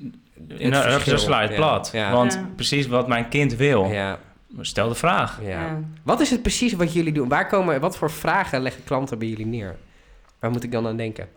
Het 0.58 1.04
zo 1.04 1.18
sla 1.18 1.38
je 1.42 1.48
het 1.48 1.56
ja. 1.58 1.62
plat. 1.62 1.90
Ja. 1.94 2.12
Want 2.12 2.34
Ja. 2.34 2.50
precies 2.56 2.88
wat 2.88 3.08
mijn 3.08 3.30
kind 3.30 3.56
wil. 3.56 3.86
Ja, 3.86 4.20
Stel 4.62 4.90
de 4.90 4.96
vraag. 4.96 5.40
ja. 5.42 5.48
Ja. 5.50 5.80
Wat 6.04 6.20
is 6.22 6.30
het 6.30 6.42
precies 6.42 6.74
wat 6.74 6.94
jullie 6.94 7.14
doen? 7.14 7.28
Waar 7.28 7.48
komen, 7.48 7.80
wat 7.80 7.98
voor 7.98 8.12
vragen 8.12 8.62
leggen 8.62 8.84
klanten 8.84 9.20
bij 9.20 9.28
jullie 9.28 9.46
neer? 9.46 9.76
Waar 10.40 10.52
moet 10.52 10.64
ik 10.64 10.72
dan 10.72 10.88
aan 10.88 10.98
denken? 10.98 11.28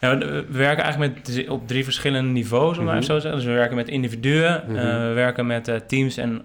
Ja, 0.00 0.18
we 0.18 0.44
werken 0.48 0.82
eigenlijk 0.84 1.14
met, 1.26 1.48
op 1.48 1.68
drie 1.68 1.84
verschillende 1.84 2.30
niveaus, 2.30 2.78
om 2.78 2.84
maar 2.84 2.94
Mhm. 2.94 3.02
even 3.02 3.06
zo 3.06 3.14
te 3.14 3.20
zeggen. 3.20 3.40
Dus 3.40 3.48
we 3.48 3.54
werken 3.54 3.76
met 3.76 3.88
individuen, 3.88 4.62
Mhm. 4.66 4.76
eh, 4.76 4.84
we 5.08 5.12
werken 5.14 5.46
met 5.46 5.68
eh, 5.68 5.76
teams 5.76 6.16
en 6.16 6.42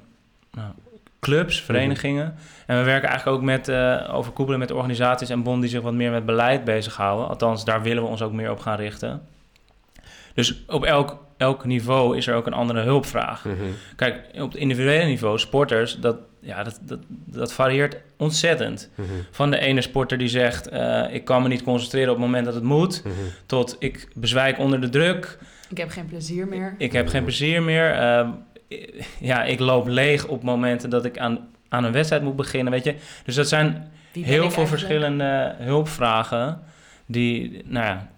nou, 0.51 0.67
clubs, 1.19 1.61
verenigingen. 1.61 2.33
En 2.65 2.77
we 2.77 2.83
werken 2.83 3.09
eigenlijk 3.09 3.37
ook 3.37 3.43
met, 3.43 3.67
eh, 3.67 4.09
overkoepelen 4.15 4.59
met 4.59 4.71
organisaties 4.71 5.29
en 5.29 5.43
bonden 5.43 5.61
die 5.61 5.69
zich 5.69 5.81
wat 5.81 5.93
meer 5.93 6.11
met 6.11 6.25
beleid 6.25 6.63
bezighouden. 6.63 7.27
Althans, 7.27 7.65
daar 7.65 7.81
willen 7.81 8.03
we 8.03 8.09
ons 8.09 8.21
ook 8.21 8.31
meer 8.33 8.51
op 8.51 8.59
gaan 8.59 8.77
richten. 8.77 9.21
Dus 10.35 10.63
op 10.67 10.83
elk, 10.83 11.17
elk 11.37 11.65
niveau 11.65 12.17
is 12.17 12.27
er 12.27 12.35
ook 12.35 12.45
een 12.47 12.53
andere 12.53 12.81
hulpvraag. 12.81 13.45
Mhm. 13.45 13.55
Kijk, 13.95 14.21
op 14.33 14.51
het 14.51 14.61
individuele 14.61 15.05
niveau, 15.05 15.39
sporters, 15.39 15.95
dat, 15.99 16.17
ja, 16.41 16.63
dat, 16.63 16.79
dat, 16.81 16.99
dat 17.25 17.53
varieert 17.53 17.97
ontzettend. 18.17 18.89
Mhm. 18.95 19.07
Van 19.31 19.51
de 19.51 19.59
ene 19.59 19.81
sporter 19.81 20.17
die 20.17 20.27
zegt, 20.27 20.67
eh, 20.67 21.03
ik 21.11 21.25
kan 21.25 21.41
me 21.41 21.47
niet 21.47 21.63
concentreren 21.63 22.09
op 22.09 22.15
het 22.17 22.25
moment 22.25 22.45
dat 22.45 22.53
het 22.53 22.63
moet, 22.63 23.01
Mhm. 23.03 23.13
tot 23.45 23.75
ik 23.79 24.07
bezwijk 24.15 24.59
onder 24.59 24.81
de 24.81 24.89
druk, 24.89 25.37
Ik 25.69 25.77
heb 25.77 25.89
geen 25.89 26.05
plezier 26.05 26.47
meer. 26.47 26.75
ik 26.77 26.91
heb 26.91 27.07
geen 27.07 27.23
plezier 27.23 27.63
meer, 27.63 27.91
eh, 27.91 28.27
ja, 29.19 29.43
ik 29.43 29.59
loop 29.59 29.87
leeg 29.87 30.27
op 30.27 30.43
momenten 30.43 30.89
dat 30.89 31.05
ik 31.05 31.17
aan, 31.17 31.47
aan 31.69 31.83
een 31.83 31.91
wedstrijd 31.91 32.23
moet 32.23 32.35
beginnen, 32.35 32.73
weet 32.73 32.83
je. 32.83 32.95
Dus 33.25 33.35
dat 33.35 33.47
zijn 33.47 33.91
heel 34.11 34.23
veel 34.23 34.41
eigenlijk? 34.41 34.67
verschillende 34.69 35.55
hulpvragen 35.59 36.59
die, 37.05 37.61
nou 37.65 37.85
ja, 37.85 38.09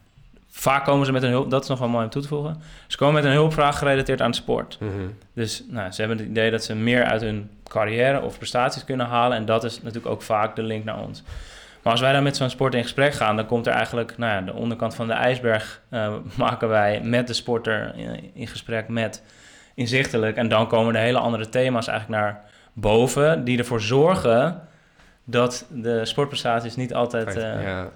vaak 0.59 0.85
komen 0.85 1.05
ze 1.05 1.11
met 1.11 1.23
een 1.23 1.29
hulp, 1.29 1.49
dat 1.49 1.63
is 1.63 1.69
nog 1.69 1.79
wel 1.79 1.87
mooi 1.87 2.03
om 2.03 2.09
toe 2.09 2.21
te 2.21 2.27
voegen, 2.27 2.61
ze 2.87 2.97
komen 2.97 3.13
met 3.13 3.23
een 3.23 3.31
hulpvraag 3.31 3.77
gerelateerd 3.77 4.21
aan 4.21 4.33
sport. 4.33 4.77
Mhm. 4.79 4.91
Dus 5.33 5.63
nou, 5.69 5.91
ze 5.91 5.99
hebben 5.99 6.17
het 6.17 6.27
idee 6.27 6.51
dat 6.51 6.63
ze 6.63 6.75
meer 6.75 7.03
uit 7.03 7.21
hun 7.21 7.49
carrière 7.67 8.21
of 8.21 8.37
prestaties 8.37 8.85
kunnen 8.85 9.05
halen. 9.05 9.37
En 9.37 9.45
dat 9.45 9.63
is 9.63 9.81
natuurlijk 9.81 10.13
ook 10.13 10.21
vaak 10.21 10.55
de 10.55 10.63
link 10.63 10.83
naar 10.83 10.99
ons. 10.99 11.23
Maar 11.81 11.91
als 11.91 12.01
wij 12.01 12.13
dan 12.13 12.23
met 12.23 12.37
zo'n 12.37 12.49
sport 12.49 12.73
in 12.73 12.81
gesprek 12.81 13.13
gaan, 13.13 13.35
dan 13.35 13.45
komt 13.45 13.67
er 13.67 13.73
eigenlijk 13.73 14.17
nou 14.17 14.31
ja, 14.31 14.41
de 14.41 14.53
onderkant 14.53 14.95
van 14.95 15.07
de 15.07 15.13
ijsberg 15.13 15.81
eh, 15.89 16.13
maken 16.35 16.67
wij 16.67 17.01
met 17.03 17.27
de 17.27 17.33
sporter 17.33 17.93
in, 17.95 18.31
in 18.33 18.47
gesprek 18.47 18.87
met 18.87 19.23
inzichtelijk. 19.73 20.37
En 20.37 20.47
dan 20.47 20.67
komen 20.67 20.95
er 20.95 21.01
hele 21.01 21.19
andere 21.19 21.49
thema's 21.49 21.87
eigenlijk 21.87 22.21
naar 22.21 22.41
boven, 22.73 23.43
die 23.43 23.57
ervoor 23.57 23.81
zorgen 23.81 24.61
dat 25.23 25.65
de 25.69 26.05
sportprestaties 26.05 26.75
niet 26.75 26.93
altijd 26.93 27.35
eh, 27.35 27.63
Ja. 27.63 27.89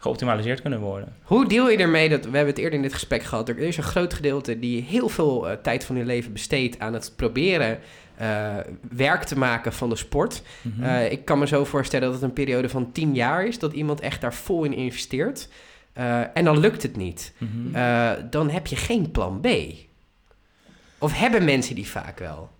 Geoptimaliseerd 0.00 0.60
kunnen 0.60 0.80
worden. 0.80 1.14
Hoe 1.22 1.48
deal 1.48 1.70
je 1.70 1.76
ermee 1.76 2.08
dat, 2.08 2.24
we 2.24 2.36
hebben 2.36 2.46
het 2.46 2.58
eerder 2.58 2.74
in 2.74 2.82
dit 2.82 2.92
gesprek 2.92 3.22
gehad, 3.22 3.48
er 3.48 3.58
is 3.58 3.76
een 3.76 3.82
groot 3.82 4.14
gedeelte 4.14 4.58
die 4.58 4.82
heel 4.82 5.08
veel 5.08 5.48
eh, 5.48 5.56
tijd 5.62 5.84
van 5.84 5.96
hun 5.96 6.06
leven 6.06 6.32
besteedt 6.32 6.78
aan 6.78 6.92
het 6.92 7.12
proberen 7.16 7.78
eh, 8.16 8.56
werk 8.90 9.24
te 9.24 9.38
maken 9.38 9.72
van 9.72 9.88
de 9.88 9.96
sport. 9.96 10.42
Mhm. 10.62 10.82
Eh, 10.82 11.12
ik 11.12 11.24
kan 11.24 11.38
me 11.38 11.46
zo 11.46 11.64
voorstellen 11.64 12.06
dat 12.06 12.14
het 12.14 12.24
een 12.24 12.32
periode 12.32 12.68
van 12.68 12.92
10 12.92 13.14
jaar 13.14 13.46
is, 13.46 13.58
dat 13.58 13.72
iemand 13.72 14.00
echt 14.00 14.20
daar 14.20 14.34
vol 14.34 14.64
in 14.64 14.74
investeert. 14.74 15.48
En 16.34 16.44
dan 16.44 16.58
lukt 16.58 16.82
het 16.82 16.96
niet. 16.96 17.34
Mhm. 17.38 18.30
Dan 18.30 18.50
heb 18.50 18.66
je 18.66 18.76
geen 18.76 19.10
plan 19.10 19.40
B. 19.40 19.48
Of 20.98 21.18
hebben 21.18 21.44
mensen 21.44 21.74
die 21.74 21.88
vaak 21.88 22.18
wel? 22.18 22.50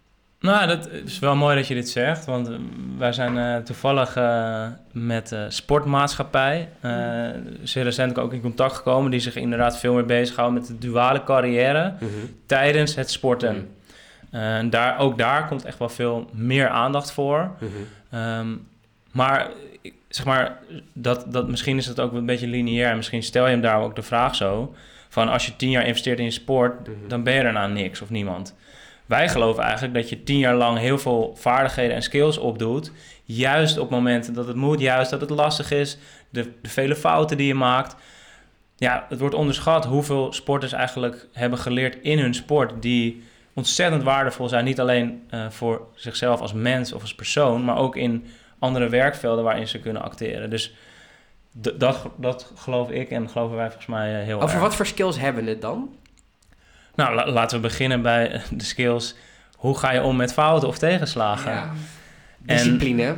Nou, 0.40 0.66
dat 0.66 0.88
is 1.04 1.18
wel 1.18 1.36
mooi 1.36 1.56
dat 1.56 1.66
je 1.68 1.74
dit 1.74 1.88
zegt, 1.88 2.24
want 2.24 2.48
eh, 2.48 2.54
wij 2.98 3.12
zijn 3.12 3.38
eh, 3.38 3.62
toevallig 3.62 4.16
eh, 4.16 4.66
met 4.92 5.32
eh 5.32 5.44
sportmaatschappij 5.48 6.68
eh, 6.80 6.92
zeer 7.62 7.82
recent 7.82 8.18
ook 8.18 8.32
in 8.32 8.40
contact 8.40 8.76
gekomen, 8.76 9.10
die 9.10 9.20
zich 9.20 9.36
inderdaad 9.36 9.78
veel 9.78 9.94
meer 9.94 10.06
bezighouden 10.06 10.60
met 10.60 10.68
de 10.68 10.78
duale 10.78 11.24
carrière 11.24 11.94
tijdens 12.46 12.94
het 12.94 13.10
sporten. 13.10 13.68
En 14.30 14.70
daar, 14.70 14.98
ook 14.98 15.18
daar 15.18 15.46
komt 15.46 15.64
echt 15.64 15.78
wel 15.78 15.88
veel 15.88 16.30
meer 16.32 16.68
aandacht 16.68 17.12
voor. 17.12 17.50
Ehm, 18.10 18.48
maar 19.12 19.50
zeg 20.08 20.24
maar, 20.26 20.58
dat, 20.92 21.24
dat, 21.28 21.48
misschien 21.48 21.76
is 21.76 21.86
het 21.86 22.00
ook 22.00 22.12
een 22.12 22.26
beetje 22.26 22.46
lineair. 22.46 22.90
En 22.90 22.96
misschien 22.96 23.22
stel 23.22 23.44
je 23.44 23.50
hem 23.50 23.60
daar 23.60 23.80
ook 23.80 23.96
de 23.96 24.02
vraag 24.02 24.34
zo. 24.34 24.74
Van 25.08 25.28
als 25.28 25.46
je 25.46 25.56
tien 25.56 25.70
jaar 25.70 25.86
investeert 25.86 26.18
in 26.18 26.32
sport, 26.32 26.88
dan 27.08 27.22
ben 27.22 27.34
je 27.34 27.42
daarna 27.42 27.66
niks 27.66 28.00
of 28.00 28.10
niemand. 28.10 28.54
Wij 29.10 29.28
geloven 29.28 29.62
eigenlijk 29.62 29.94
dat 29.94 30.08
je 30.08 30.22
tien 30.22 30.38
jaar 30.38 30.54
lang 30.54 30.78
heel 30.78 30.98
veel 30.98 31.36
vaardigheden 31.36 31.96
en 31.96 32.02
skills 32.02 32.38
opdoet. 32.38 32.92
Juist 33.24 33.78
op 33.78 33.90
momenten 33.90 34.34
dat 34.34 34.46
het 34.46 34.56
moet, 34.56 34.80
juist 34.80 35.10
dat 35.10 35.20
het 35.20 35.30
lastig 35.30 35.70
is. 35.70 35.98
De, 36.28 36.52
de 36.62 36.68
vele 36.68 36.96
fouten 36.96 37.36
die 37.36 37.46
je 37.46 37.54
maakt. 37.54 37.96
Ja, 38.76 39.06
het 39.08 39.18
wordt 39.18 39.34
onderschat 39.34 39.84
hoeveel 39.84 40.32
sporters 40.32 40.72
eigenlijk 40.72 41.26
hebben 41.32 41.58
geleerd 41.58 41.98
in 42.02 42.18
hun 42.18 42.34
sport. 42.34 42.82
Die 42.82 43.22
ontzettend 43.54 44.02
waardevol 44.02 44.48
zijn. 44.48 44.64
Niet 44.64 44.80
alleen 44.80 45.22
eh, 45.30 45.46
voor 45.48 45.86
zichzelf 45.94 46.40
als 46.40 46.52
mens 46.52 46.92
of 46.92 47.00
als 47.00 47.14
persoon, 47.14 47.64
maar 47.64 47.76
ook 47.76 47.96
in 47.96 48.26
andere 48.58 48.88
werkvelden 48.88 49.44
waarin 49.44 49.68
ze 49.68 49.80
kunnen 49.80 50.02
acteren. 50.02 50.50
Dus 50.50 50.74
dat, 51.52 52.06
dat 52.16 52.52
geloof 52.56 52.90
ik 52.90 53.10
en 53.10 53.30
geloven 53.30 53.56
wij 53.56 53.66
volgens 53.66 53.86
mij 53.86 54.18
eh, 54.18 54.24
heel 54.24 54.36
Over 54.40 54.54
erg. 54.54 54.60
wat 54.60 54.74
voor 54.74 54.86
skills 54.86 55.18
hebben 55.18 55.44
we 55.44 55.50
het 55.50 55.60
dan? 55.60 55.94
Nou, 57.00 57.14
la- 57.14 57.30
laten 57.32 57.56
we 57.56 57.62
beginnen 57.62 58.02
bij 58.02 58.40
de 58.50 58.64
skills. 58.64 59.14
Hoe 59.56 59.78
ga 59.78 59.90
je 59.92 60.02
om 60.02 60.16
met 60.16 60.32
fouten 60.32 60.68
of 60.68 60.78
tegenslagen? 60.78 61.52
Ja. 61.52 61.62
En- 62.46 62.56
Discipline. 62.56 63.14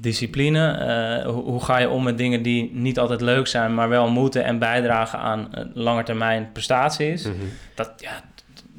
Discipline. 0.00 0.68
eh, 0.70 1.24
hoe, 1.30 1.42
hoe 1.42 1.64
ga 1.64 1.78
je 1.78 1.88
om 1.88 2.02
met 2.02 2.18
dingen 2.18 2.42
die 2.42 2.70
niet 2.74 2.98
altijd 2.98 3.20
leuk 3.20 3.46
zijn, 3.46 3.74
maar 3.74 3.88
wel 3.88 4.10
moeten 4.10 4.44
en 4.44 4.58
bijdragen 4.58 5.18
aan 5.18 5.48
uh, 5.54 5.64
langetermijn 5.74 6.50
prestaties? 6.52 7.24
Mhm. 7.24 7.36
Dat, 7.74 7.92
ja, 7.96 8.10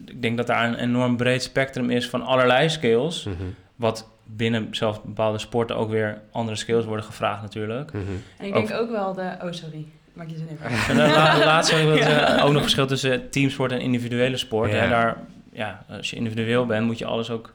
ik 0.06 0.22
denk 0.22 0.38
dat 0.38 0.48
daar 0.48 0.68
een 0.68 0.76
enorm 0.76 1.18
breed 1.18 1.44
spectrum 1.44 1.90
is 1.90 2.10
van 2.10 2.22
allerlei 2.22 2.70
skills. 2.70 3.24
Mhm. 3.24 3.36
Wat 3.76 4.10
binnen 4.26 4.68
zelfs 4.72 5.02
bepaalde 5.02 5.38
sporten 5.38 5.76
ook 5.76 5.90
weer 5.90 6.22
andere 6.32 6.58
skills 6.58 6.86
worden 6.86 7.06
gevraagd 7.06 7.42
natuurlijk. 7.42 7.94
Mhm. 7.94 8.04
En 8.38 8.46
ik 8.46 8.54
denk 8.54 8.72
ook 8.74 8.90
wel 8.92 9.14
de... 9.14 9.32
Oh, 9.42 9.52
sorry. 9.52 9.86
Maak 10.14 10.30
je 10.30 10.38
zin 10.38 10.48
even. 10.52 10.66
af. 10.66 10.88
En 10.90 10.98
dan 10.98 11.10
la, 11.10 11.38
laatst 11.46 11.84
wil 11.84 11.96
ik 11.96 12.04
zeggen, 12.04 12.42
ook 12.42 12.52
nog 12.52 12.62
verschil 12.62 12.88
tussen 12.88 13.30
teamsport 13.30 13.72
en 13.72 13.80
individuele 13.80 14.38
sport. 14.38 14.72
Ja. 14.72 14.78
Hè? 14.78 14.90
Daar, 14.90 15.18
ja, 15.52 15.86
als 15.90 16.10
je 16.10 16.16
individueel 16.16 16.66
bent, 16.66 16.86
moet 16.86 16.98
je 16.98 17.06
alles 17.06 17.30
ook 17.30 17.54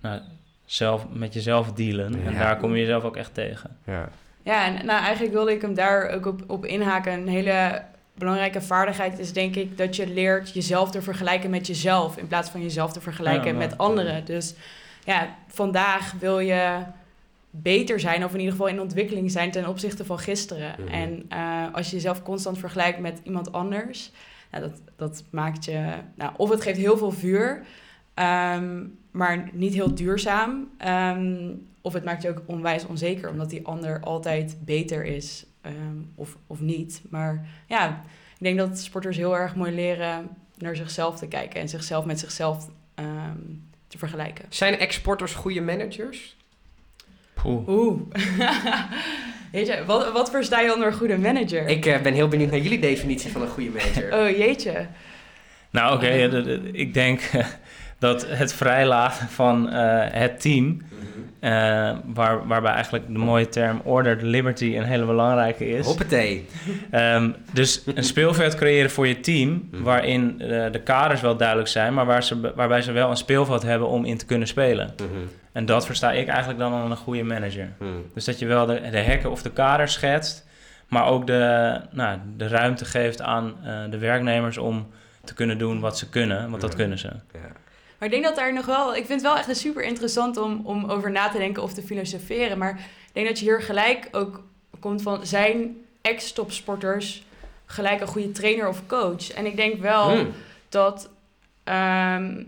nou, 0.00 0.20
zelf, 0.64 1.06
met 1.12 1.34
jezelf 1.34 1.72
dealen. 1.72 2.26
En 2.26 2.34
daar 2.34 2.56
kom 2.56 2.74
je 2.74 2.80
jezelf 2.80 3.04
ook 3.04 3.16
echt 3.16 3.34
tegen. 3.34 3.76
Ja. 3.84 4.08
Ja, 4.42 4.64
en 4.64 4.86
nou, 4.86 5.02
eigenlijk 5.02 5.34
wilde 5.34 5.52
ik 5.52 5.62
hem 5.62 5.74
daar 5.74 6.08
ook 6.08 6.26
op, 6.26 6.42
op 6.46 6.64
inhaken. 6.64 7.12
Een 7.12 7.28
hele 7.28 7.82
belangrijke 8.14 8.60
vaardigheid 8.60 9.18
is 9.18 9.32
denk 9.32 9.56
ik 9.56 9.78
dat 9.78 9.96
je 9.96 10.06
leert 10.06 10.52
jezelf 10.52 10.90
te 10.90 11.02
vergelijken 11.02 11.50
met 11.50 11.66
jezelf. 11.66 12.16
In 12.16 12.26
plaats 12.26 12.50
van 12.50 12.62
jezelf 12.62 12.92
te 12.92 13.00
vergelijken 13.00 13.52
Ja, 13.52 13.58
met 13.58 13.78
anderen. 13.78 14.24
Dus 14.24 14.54
ja, 15.04 15.28
vandaag 15.48 16.12
wil 16.18 16.38
je 16.38 16.78
beter 17.62 18.00
zijn, 18.00 18.24
of 18.24 18.32
in 18.32 18.38
ieder 18.38 18.52
geval 18.52 18.68
in 18.68 18.80
ontwikkeling 18.80 19.30
zijn 19.30 19.50
ten 19.50 19.68
opzichte 19.68 20.04
van 20.04 20.18
gisteren. 20.18 20.74
Mhm. 20.78 20.88
En 20.88 21.24
eh, 21.28 21.74
als 21.74 21.88
je 21.90 21.96
jezelf 21.96 22.22
constant 22.22 22.58
vergelijkt 22.58 22.98
met 22.98 23.20
iemand 23.22 23.52
anders, 23.52 24.10
nou, 24.50 24.62
dat, 24.64 24.80
dat 24.96 25.24
maakt 25.30 25.64
je, 25.64 25.92
nou, 26.14 26.32
of 26.36 26.50
het 26.50 26.62
geeft 26.62 26.78
heel 26.78 26.98
veel 26.98 27.10
vuur, 27.10 27.64
ehm, 28.14 28.84
maar 29.10 29.48
niet 29.52 29.74
heel 29.74 29.94
duurzaam. 29.94 30.68
Ehm, 30.78 31.50
of 31.80 31.92
het 31.92 32.04
maakt 32.04 32.22
je 32.22 32.28
ook 32.28 32.42
onwijs 32.46 32.86
onzeker, 32.86 33.30
omdat 33.30 33.50
die 33.50 33.66
ander 33.66 34.00
altijd 34.00 34.56
beter 34.64 35.04
is 35.04 35.46
ehm, 35.60 35.96
of, 36.14 36.36
of 36.46 36.60
niet. 36.60 37.02
Maar 37.10 37.46
ja, 37.66 38.04
ik 38.38 38.42
denk 38.42 38.58
dat 38.58 38.78
sporters 38.78 39.16
heel 39.16 39.36
erg 39.36 39.54
mooi 39.54 39.72
leren 39.74 40.28
naar 40.58 40.76
zichzelf 40.76 41.18
te 41.18 41.28
kijken 41.28 41.60
en 41.60 41.68
zichzelf 41.68 42.04
met 42.04 42.18
zichzelf 42.18 42.68
te 43.86 43.98
vergelijken. 43.98 44.44
Zijn 44.48 44.78
exporters 44.78 45.34
goede 45.34 45.60
managers? 45.60 46.36
Oeh. 47.46 48.00
Weet 49.52 49.66
je, 49.70 49.82
wat, 49.86 50.12
wat 50.12 50.30
versta 50.30 50.60
je 50.60 50.72
onder 50.74 50.86
een 50.88 50.94
goede 50.94 51.18
manager? 51.18 51.66
Ik 51.68 51.86
eh, 51.86 52.00
ben 52.00 52.14
heel 52.14 52.28
benieuwd 52.28 52.50
naar 52.50 52.60
jullie 52.60 52.78
definitie 52.80 53.32
van 53.32 53.42
een 53.42 53.48
goede 53.48 53.70
manager. 53.70 54.12
Oh 54.20 54.36
jeetje. 54.38 54.86
Nou, 55.70 55.94
oké, 55.94 56.08
ja, 56.08 56.30
ik 56.72 56.94
denk 56.94 57.20
dat 57.98 58.26
het 58.28 58.52
vrijlaten 58.54 59.28
van 59.28 59.70
eh, 59.70 60.04
het 60.20 60.40
team, 60.40 60.64
Mhm. 60.66 61.52
eh, 61.52 61.96
waar, 62.14 62.46
waarbij 62.46 62.72
eigenlijk 62.72 63.06
de 63.06 63.18
mooie 63.18 63.48
term 63.48 63.80
ordered 63.84 64.22
liberty 64.22 64.74
een 64.76 64.84
hele 64.84 65.04
belangrijke 65.04 65.68
is. 65.68 65.86
Hoppatee. 65.86 66.46
Ehm, 66.90 67.30
dus 67.52 67.82
een 67.94 68.04
speelveld 68.04 68.54
creëren 68.54 68.90
voor 68.90 69.06
je 69.06 69.20
team, 69.20 69.68
Mhm. 69.70 69.82
waarin 69.82 70.40
eh, 70.40 70.72
de 70.72 70.80
kaders 70.84 71.20
wel 71.20 71.36
duidelijk 71.36 71.68
zijn, 71.68 71.94
maar 71.94 72.06
waar 72.06 72.22
ze, 72.22 72.52
waarbij 72.54 72.82
ze 72.82 72.92
wel 72.92 73.10
een 73.10 73.16
speelveld 73.16 73.62
hebben 73.62 73.88
om 73.88 74.04
in 74.04 74.16
te 74.18 74.26
kunnen 74.26 74.48
spelen. 74.48 74.94
Mhm. 74.96 75.08
En 75.56 75.66
dat 75.66 75.86
versta 75.86 76.12
ik 76.12 76.28
eigenlijk 76.28 76.58
dan 76.58 76.72
als 76.72 76.90
een 76.90 76.96
goede 76.96 77.22
manager. 77.22 77.72
Mhm. 77.78 77.90
Dus 78.14 78.24
dat 78.24 78.38
je 78.38 78.46
wel 78.46 78.66
de, 78.66 78.80
de 78.90 78.98
hekken 78.98 79.30
of 79.30 79.42
de 79.42 79.50
kaders 79.50 79.92
schetst, 79.92 80.46
maar 80.88 81.06
ook 81.06 81.26
de, 81.26 81.80
nou, 81.90 82.18
de 82.36 82.48
ruimte 82.48 82.84
geeft 82.84 83.20
aan 83.20 83.54
eh, 83.64 83.82
de 83.90 83.98
werknemers 83.98 84.58
om 84.58 84.88
te 85.24 85.34
kunnen 85.34 85.58
doen 85.58 85.80
wat 85.80 85.98
ze 85.98 86.08
kunnen, 86.08 86.50
want 86.50 86.60
dat 86.62 86.70
Ja. 86.70 86.76
kunnen 86.76 86.98
ze. 86.98 87.06
Ja. 87.32 87.40
Maar 87.98 88.08
ik 88.08 88.10
denk 88.10 88.24
dat 88.24 88.36
daar 88.36 88.52
nog 88.52 88.66
wel... 88.66 88.88
Ik 88.96 89.06
vind 89.06 89.20
het 89.22 89.30
wel 89.32 89.36
echt 89.36 89.56
super 89.56 89.82
interessant 89.82 90.36
om, 90.36 90.60
om 90.64 90.84
over 90.84 91.10
na 91.10 91.28
te 91.28 91.38
denken 91.38 91.62
of 91.62 91.72
te 91.72 91.82
filosoferen. 91.82 92.58
Maar 92.58 92.70
ik 92.78 93.10
denk 93.12 93.26
dat 93.26 93.38
je 93.38 93.44
hier 93.44 93.62
gelijk 93.62 94.08
ook 94.12 94.42
komt 94.80 95.02
van... 95.02 95.26
Zijn 95.26 95.76
ex-topsporters 96.02 97.24
gelijk 97.66 98.00
een 98.00 98.06
goede 98.06 98.32
trainer 98.32 98.68
of 98.68 98.86
coach? 98.86 99.30
En 99.32 99.46
ik 99.46 99.56
denk 99.56 99.80
wel 99.80 100.10
Hmm. 100.10 100.32
dat, 100.68 101.08
ehm, 101.64 102.42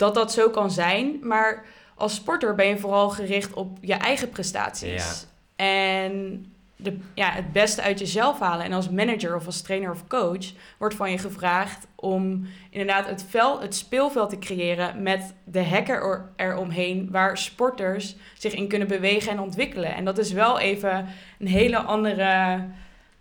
dat 0.00 0.14
dat 0.14 0.32
zo 0.32 0.50
kan 0.50 0.70
zijn. 0.70 1.18
Maar 1.22 1.64
als 1.94 2.14
sporter 2.14 2.54
ben 2.54 2.66
je 2.66 2.78
vooral 2.78 3.10
gericht 3.10 3.54
op 3.54 3.78
je 3.80 3.94
eigen 3.94 4.28
prestaties. 4.28 5.26
En 5.56 6.46
de, 6.76 6.98
ja, 7.14 7.30
het 7.30 7.52
beste 7.52 7.82
uit 7.82 7.98
jezelf 7.98 8.38
halen. 8.38 8.64
En 8.64 8.72
als 8.72 8.90
manager 8.90 9.36
of 9.36 9.46
als 9.46 9.62
trainer 9.62 9.90
of 9.90 10.06
coach 10.06 10.52
wordt 10.78 10.94
van 10.94 11.10
je 11.10 11.18
gevraagd 11.18 11.86
om 11.94 12.46
inderdaad 12.70 13.06
het, 13.06 13.24
veld, 13.28 13.62
het 13.62 13.74
speelveld 13.74 14.30
te 14.30 14.38
creëren 14.38 15.02
met 15.02 15.34
de 15.44 15.64
hacker 15.64 16.30
eromheen, 16.36 17.08
waar 17.10 17.38
sporters 17.38 18.16
zich 18.38 18.54
in 18.54 18.68
kunnen 18.68 18.88
bewegen 18.88 19.32
en 19.32 19.40
ontwikkelen. 19.40 19.94
En 19.94 20.04
dat 20.04 20.18
is 20.18 20.32
wel 20.32 20.58
even 20.58 21.06
een 21.38 21.48
hele 21.48 21.78
andere. 21.78 22.64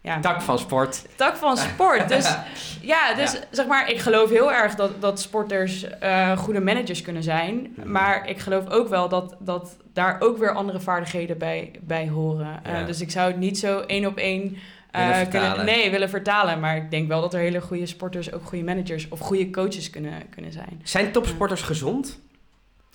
Ja, 0.10 0.20
tak 0.20 0.42
van 0.42 0.60
sport. 0.60 1.06
Tak 1.16 1.36
van 1.36 1.58
sport. 1.58 2.10
Dus 2.10 2.36
ja, 2.82 3.14
dus 3.14 3.40
zeg 3.52 3.68
maar, 3.68 3.90
ik 3.90 4.00
geloof 4.00 4.30
heel 4.30 4.54
erg 4.54 4.76
dat, 4.76 5.02
dat 5.02 5.22
sporters 5.22 5.86
uh, 6.04 6.38
goede 6.38 6.60
managers 6.60 7.02
kunnen 7.02 7.24
zijn. 7.24 7.76
Maar 7.84 8.30
ik 8.30 8.40
geloof 8.40 8.70
ook 8.70 8.88
wel 8.88 9.10
dat, 9.10 9.36
dat 9.40 9.78
daar 9.94 10.22
ook 10.22 10.38
weer 10.38 10.52
andere 10.52 10.80
vaardigheden 10.80 11.38
bij, 11.38 11.72
bij 11.82 12.08
horen. 12.08 12.62
Uh, 12.68 12.86
dus 12.86 13.02
ik 13.02 13.12
zou 13.12 13.28
het 13.28 13.40
niet 13.40 13.60
zo 13.60 13.80
één 13.80 14.06
op 14.06 14.18
één 14.18 14.58
uh, 14.96 15.18
kunnen, 15.30 15.66
nee, 15.66 15.92
willen 15.92 16.10
vertalen. 16.10 16.60
Maar 16.60 16.76
ik 16.76 16.92
denk 16.92 17.08
wel 17.08 17.22
dat 17.22 17.34
er 17.34 17.40
hele 17.40 17.62
goede 17.62 17.86
sporters 17.86 18.34
ook 18.34 18.44
goede 18.44 18.64
managers 18.64 19.08
of 19.10 19.20
goede 19.20 19.50
coaches 19.50 19.90
kunnen, 19.90 20.30
kunnen 20.30 20.52
zijn. 20.52 20.82
Zijn 20.84 21.12
topsporters 21.12 21.62
gezond? 21.62 22.20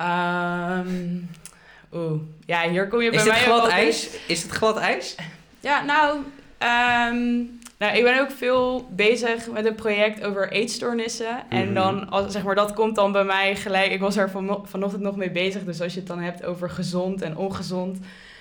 um, 0.00 1.30
Oeh, 1.92 2.20
ja, 2.46 2.68
hier 2.68 2.88
kom 2.88 3.00
je 3.00 3.10
bij 3.10 3.18
is 3.18 3.26
mij... 3.26 3.36
Het 3.36 3.44
glad 3.44 3.68
ijs? 3.68 4.08
Is 4.26 4.42
het 4.42 4.52
glad 4.52 4.76
ijs? 4.76 5.14
Ja, 5.60 5.84
nou, 5.84 6.16
um, 6.58 7.58
nou, 7.78 7.96
ik 7.96 8.02
ben 8.02 8.20
ook 8.20 8.30
veel 8.30 8.88
bezig 8.90 9.50
met 9.50 9.64
een 9.64 9.74
project 9.74 10.24
over 10.24 10.52
eetstoornissen. 10.52 11.42
En 11.48 11.64
mhm. 11.64 11.74
dan, 11.74 12.10
als, 12.10 12.32
zeg 12.32 12.42
maar, 12.42 12.54
dat 12.54 12.72
komt 12.72 12.94
dan 12.94 13.12
bij 13.12 13.24
mij 13.24 13.56
gelijk... 13.56 13.92
Ik 13.92 14.00
was 14.00 14.16
er 14.16 14.30
van, 14.30 14.64
vanochtend 14.64 15.02
nog 15.02 15.16
mee 15.16 15.30
bezig. 15.30 15.64
Dus 15.64 15.80
als 15.80 15.92
je 15.92 15.98
het 15.98 16.08
dan 16.08 16.20
hebt 16.20 16.44
over 16.44 16.70
gezond 16.70 17.22
en 17.22 17.36
ongezond... 17.36 17.98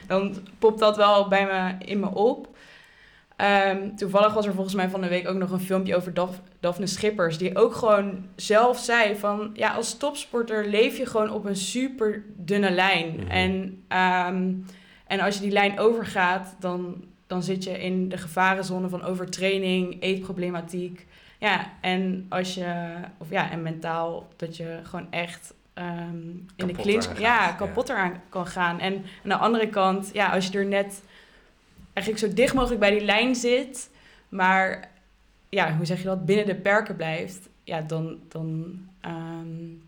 dan 0.07 0.47
popt 0.59 0.79
dat 0.79 0.97
wel 0.97 1.27
bij 1.27 1.45
me 1.45 1.85
in 1.85 1.99
me 1.99 2.09
op. 2.13 2.47
Um, 3.41 3.95
toevallig 3.95 4.33
was 4.33 4.45
er 4.45 4.53
volgens 4.53 4.75
mij 4.75 4.89
van 4.89 5.01
de 5.01 5.07
week 5.07 5.27
ook 5.27 5.37
nog 5.37 5.51
een 5.51 5.59
filmpje 5.59 5.95
over 5.95 6.13
Daf, 6.13 6.41
Daphne 6.59 6.87
Schippers. 6.87 7.37
Die 7.37 7.57
ook 7.57 7.75
gewoon 7.75 8.25
zelf 8.35 8.79
zei 8.79 9.15
van... 9.15 9.49
Ja, 9.53 9.73
als 9.73 9.97
topsporter 9.97 10.67
leef 10.67 10.97
je 10.97 11.05
gewoon 11.05 11.31
op 11.31 11.45
een 11.45 11.55
super 11.55 12.23
dunne 12.35 12.71
lijn. 12.71 13.15
Mhm. 13.15 13.27
en, 13.27 13.83
um, 14.27 14.65
en 15.07 15.19
als 15.19 15.35
je 15.35 15.41
die 15.41 15.51
lijn 15.51 15.79
overgaat, 15.79 16.55
dan, 16.59 17.03
dan 17.27 17.43
zit 17.43 17.63
je 17.63 17.79
in 17.83 18.09
de 18.09 18.17
gevarenzone 18.17 18.89
van 18.89 19.03
overtraining, 19.03 20.01
eetproblematiek. 20.01 21.07
Ja, 21.39 21.71
en 21.81 22.25
als 22.29 22.53
je... 22.53 22.93
Of 23.17 23.29
ja, 23.29 23.51
en 23.51 23.61
mentaal 23.61 24.27
dat 24.35 24.57
je 24.57 24.79
gewoon 24.83 25.07
echt... 25.09 25.53
Um, 25.73 26.45
in 26.55 26.67
de 26.67 26.73
clinch 26.73 27.19
ja, 27.19 27.51
kapot 27.51 27.89
eraan 27.89 28.21
kan 28.29 28.47
gaan. 28.47 28.79
En 28.79 28.93
aan 28.93 29.29
de 29.29 29.35
andere 29.35 29.67
kant, 29.67 30.09
ja, 30.13 30.29
als 30.29 30.47
je 30.47 30.57
er 30.57 30.65
net 30.65 31.01
eigenlijk 31.97 32.25
zo 32.25 32.33
dicht 32.33 32.53
mogelijk 32.53 32.79
bij 32.79 32.91
die 32.91 33.05
lijn 33.05 33.35
zit, 33.35 33.89
maar 34.29 34.89
ja, 35.49 35.75
hoe 35.75 35.85
zeg 35.85 35.97
je 35.97 36.03
dat, 36.03 36.25
binnen 36.25 36.45
de 36.45 36.55
perken 36.55 36.95
blijft, 36.95 37.49
ja, 37.63 37.81
dan. 37.81 38.17
dan 38.29 38.47
um, 39.05 39.85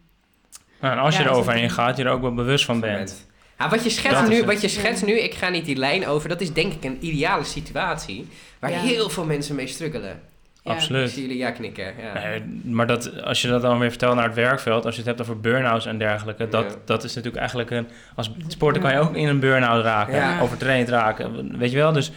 nou, 0.79 0.93
en 0.93 0.99
als 0.99 1.17
je 1.17 1.23
er 1.23 1.29
overheen 1.29 1.69
gaat, 1.69 1.97
je 1.97 2.03
er 2.03 2.11
ook 2.11 2.21
wel 2.21 2.33
bewust 2.33 2.65
van 2.65 2.79
bent. 2.79 3.27
Ja, 3.57 3.69
wat 3.69 3.83
je 3.83 3.89
schetst, 3.89 4.27
nu, 4.27 4.45
wat 4.45 4.61
je 4.61 4.67
schetst 4.67 5.05
nu, 5.05 5.19
ik 5.19 5.33
ga 5.33 5.49
niet 5.49 5.65
die 5.65 5.75
lijn 5.75 6.07
over, 6.07 6.29
dat 6.29 6.41
is 6.41 6.53
denk 6.53 6.73
ik 6.73 6.83
een 6.83 7.05
ideale 7.05 7.43
situatie 7.43 8.27
waar 8.59 8.71
heel 8.71 9.09
veel 9.09 9.25
mensen 9.25 9.55
mee 9.55 9.67
struggelen. 9.67 10.21
Absoluut. 10.63 11.07
Ik 11.07 11.13
zie 11.13 11.21
jullie 11.21 11.37
ja 11.37 11.51
knikken. 11.51 11.93
Ja. 12.01 12.13
Nee, 12.13 12.61
maar 12.63 12.87
dat, 12.87 13.23
als 13.23 13.41
je 13.41 13.47
dat 13.47 13.61
dan 13.61 13.79
weer 13.79 13.89
vertelt 13.89 14.15
naar 14.15 14.25
het 14.25 14.35
werkveld, 14.35 14.85
als 14.85 14.93
je 14.93 14.99
het 14.99 15.09
hebt 15.09 15.21
over 15.21 15.39
burn-outs 15.39 15.85
en 15.85 15.97
dergelijke, 15.97 16.47
dat, 16.47 16.77
dat 16.85 17.03
is 17.03 17.09
natuurlijk 17.09 17.37
eigenlijk 17.39 17.69
een. 17.69 17.87
Als 18.15 18.31
sporter 18.47 18.81
kan 18.81 18.91
je 18.91 18.99
ook 18.99 19.15
in 19.15 19.27
een 19.27 19.39
burn-out 19.39 19.83
raken, 19.83 20.15
ja. 20.15 20.41
overtraind 20.41 20.89
raken. 20.89 21.57
Weet 21.57 21.71
je 21.71 21.77
wel? 21.77 21.91
Dus 21.91 22.11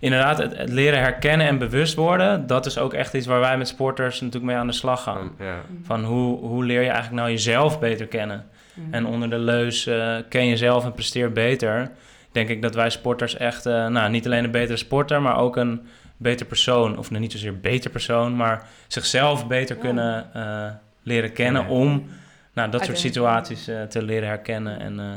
inderdaad, 0.00 0.38
het, 0.38 0.68
leren 0.68 0.98
herkennen 0.98 1.46
en 1.46 1.58
bewust 1.58 1.94
worden, 1.94 2.46
dat 2.46 2.66
is 2.66 2.78
ook 2.78 2.94
echt 2.94 3.14
iets 3.14 3.26
waar 3.26 3.40
wij 3.40 3.58
met 3.58 3.68
sporters 3.68 4.20
natuurlijk 4.20 4.52
mee 4.52 4.60
aan 4.60 4.66
de 4.66 4.72
slag 4.72 5.02
gaan. 5.02 5.30
Ja. 5.38 5.54
Van 5.82 6.04
hoe, 6.04 6.38
hoe 6.38 6.64
leer 6.64 6.80
je 6.80 6.88
eigenlijk 6.90 7.16
nou 7.16 7.30
jezelf 7.30 7.80
beter 7.80 8.06
kennen? 8.06 8.46
En 8.90 9.06
onder 9.06 9.30
de 9.30 9.38
leus 9.38 9.86
uh, 9.86 10.16
ken 10.28 10.48
jezelf 10.48 10.84
en 10.84 10.92
presteer 10.92 11.32
beter. 11.32 11.90
Denk 12.32 12.48
ik 12.48 12.62
dat 12.62 12.74
wij 12.74 12.90
sporters 12.90 13.36
echt, 13.36 13.66
uh, 13.66 13.86
nou, 13.86 14.10
niet 14.10 14.26
alleen 14.26 14.44
een 14.44 14.50
betere 14.50 14.76
sporter, 14.76 15.22
maar 15.22 15.36
ook 15.36 15.56
een 15.56 15.80
beter 16.22 16.46
persoon, 16.46 16.98
of 16.98 17.10
niet 17.10 17.32
zozeer 17.32 17.60
beter 17.60 17.90
persoon, 17.90 18.36
maar 18.36 18.68
zichzelf 18.86 19.46
beter 19.46 19.76
kunnen 19.76 20.30
uh, 20.36 20.70
leren 21.02 21.32
kennen 21.32 21.66
om 21.66 22.06
nou, 22.52 22.70
dat 22.70 22.84
soort 22.84 22.98
situaties 22.98 23.68
uh, 23.68 23.82
te 23.82 24.02
leren 24.02 24.28
herkennen 24.28 24.80
en 24.80 24.98
uh, 24.98 25.16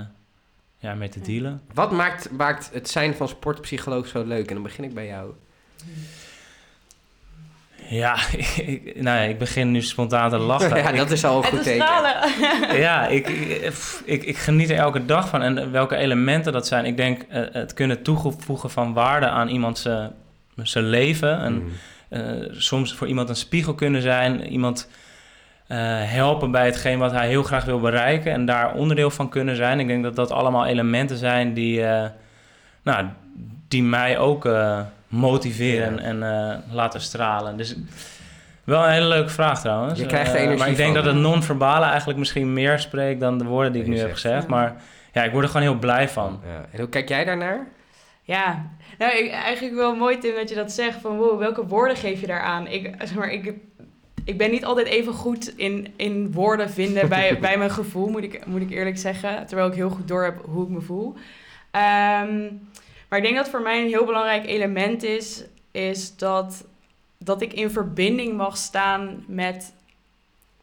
ja, 0.77 0.93
mee 0.93 1.09
te 1.09 1.21
dealen. 1.21 1.61
Wat 1.73 1.91
maakt, 1.91 2.31
maakt 2.31 2.69
het 2.73 2.89
zijn 2.89 3.15
van 3.15 3.27
sportpsycholoog 3.27 4.07
zo 4.07 4.23
leuk? 4.23 4.47
En 4.47 4.53
dan 4.53 4.63
begin 4.63 4.83
ik 4.83 4.93
bij 4.93 5.05
jou. 5.05 5.33
Ja, 7.89 8.17
ik, 8.57 9.01
nou 9.01 9.17
ja, 9.17 9.23
ik 9.23 9.39
begin 9.39 9.71
nu 9.71 9.81
spontaan 9.81 10.29
te 10.29 10.37
lachen. 10.37 10.77
ja, 10.83 10.91
dat 10.91 11.11
is 11.11 11.25
al 11.25 11.37
een 11.37 11.43
goed 11.43 11.63
teken. 11.63 11.85
ja, 12.85 13.07
ik, 13.07 13.27
ik, 14.05 14.23
ik, 14.23 14.37
geniet 14.37 14.69
er 14.69 14.77
elke 14.77 15.05
dag 15.05 15.29
van. 15.29 15.41
En 15.41 15.71
welke 15.71 15.95
elementen 15.95 16.53
dat 16.53 16.67
zijn. 16.67 16.85
Ik 16.85 16.97
denk 16.97 17.25
het 17.29 17.73
kunnen 17.73 18.01
toevoegen 18.01 18.69
van 18.69 18.93
waarde 18.93 19.27
aan 19.27 19.47
iemands 19.47 19.87
zijn 20.63 20.85
leven. 20.85 21.39
En 21.39 21.53
mm. 21.53 21.71
eh, 22.09 22.21
soms 22.51 22.93
voor 22.93 23.07
iemand 23.07 23.29
een 23.29 23.35
spiegel 23.35 23.73
kunnen 23.73 24.01
zijn. 24.01 24.47
Iemand 24.47 24.89
uh, 25.67 25.77
helpen 26.01 26.51
bij 26.51 26.65
hetgeen 26.65 26.99
wat 26.99 27.11
hij 27.11 27.27
heel 27.27 27.43
graag 27.43 27.65
wil 27.65 27.79
bereiken. 27.79 28.31
En 28.31 28.45
daar 28.45 28.73
onderdeel 28.73 29.09
van 29.09 29.29
kunnen 29.29 29.55
zijn. 29.55 29.79
Ik 29.79 29.87
denk 29.87 30.03
dat 30.03 30.15
dat 30.15 30.31
allemaal 30.31 30.65
elementen 30.65 31.17
zijn 31.17 31.53
die, 31.53 31.79
uh, 31.79 32.03
nou, 32.83 33.05
die 33.67 33.83
mij 33.83 34.17
ook 34.17 34.49
motiveren 35.07 35.99
en 35.99 36.19
laten 36.71 37.01
stralen. 37.01 37.57
Dus 37.57 37.75
wel 38.63 38.83
een 38.83 38.91
hele 38.91 39.05
leuke 39.05 39.29
vraag 39.29 39.59
trouwens. 39.59 39.99
Je 39.99 40.05
krijgt 40.05 40.31
er 40.31 40.37
energie 40.37 40.57
Maar 40.57 40.69
ik 40.69 40.75
denk 40.75 40.95
dat 40.95 41.05
het 41.05 41.15
non-verbale 41.15 41.85
eigenlijk 41.85 42.19
misschien 42.19 42.53
meer 42.53 42.79
spreekt 42.79 43.19
dan 43.19 43.37
de 43.37 43.43
woorden 43.43 43.71
die 43.71 43.81
ik 43.81 43.87
nu 43.87 43.97
heb 43.97 44.13
gezegd. 44.13 44.47
Maar 44.47 44.75
ja, 45.13 45.23
ik 45.23 45.31
word 45.31 45.43
er 45.43 45.49
gewoon 45.49 45.67
heel 45.67 45.79
blij 45.79 46.09
van. 46.09 46.41
Ja. 46.45 46.65
En 46.71 46.79
hoe 46.79 46.89
kijk 46.89 47.09
jij 47.09 47.25
daarnaar? 47.25 47.67
Ja, 48.25 48.69
nou, 48.97 49.17
ik, 49.17 49.31
eigenlijk 49.31 49.75
wel 49.75 49.95
mooi 49.95 50.17
Tim 50.17 50.35
dat 50.35 50.49
je 50.49 50.55
dat 50.55 50.71
zegt. 50.71 51.01
Van 51.01 51.17
wow, 51.17 51.39
welke 51.39 51.67
woorden 51.67 51.97
geef 51.97 52.21
je 52.21 52.27
daaraan? 52.27 52.67
Ik, 52.67 52.95
zeg 52.97 53.15
maar, 53.15 53.31
ik, 53.31 53.53
ik 54.23 54.37
ben 54.37 54.51
niet 54.51 54.65
altijd 54.65 54.87
even 54.87 55.13
goed 55.13 55.57
in, 55.57 55.93
in 55.95 56.31
woorden 56.31 56.69
vinden 56.69 57.09
bij, 57.09 57.37
bij 57.39 57.57
mijn 57.57 57.71
gevoel, 57.71 58.07
moet 58.07 58.23
ik, 58.23 58.45
moet 58.45 58.61
ik 58.61 58.69
eerlijk 58.69 58.97
zeggen. 58.97 59.45
Terwijl 59.45 59.67
ik 59.67 59.73
heel 59.73 59.89
goed 59.89 60.07
door 60.07 60.23
heb 60.23 60.45
hoe 60.45 60.63
ik 60.63 60.69
me 60.69 60.81
voel. 60.81 61.07
Um, 61.71 62.69
maar 63.09 63.19
ik 63.19 63.23
denk 63.23 63.35
dat 63.35 63.49
voor 63.49 63.61
mij 63.61 63.81
een 63.81 63.87
heel 63.87 64.05
belangrijk 64.05 64.45
element 64.45 65.03
is, 65.03 65.43
is 65.71 66.15
dat, 66.15 66.67
dat 67.17 67.41
ik 67.41 67.53
in 67.53 67.69
verbinding 67.69 68.37
mag 68.37 68.57
staan 68.57 69.23
met, 69.27 69.73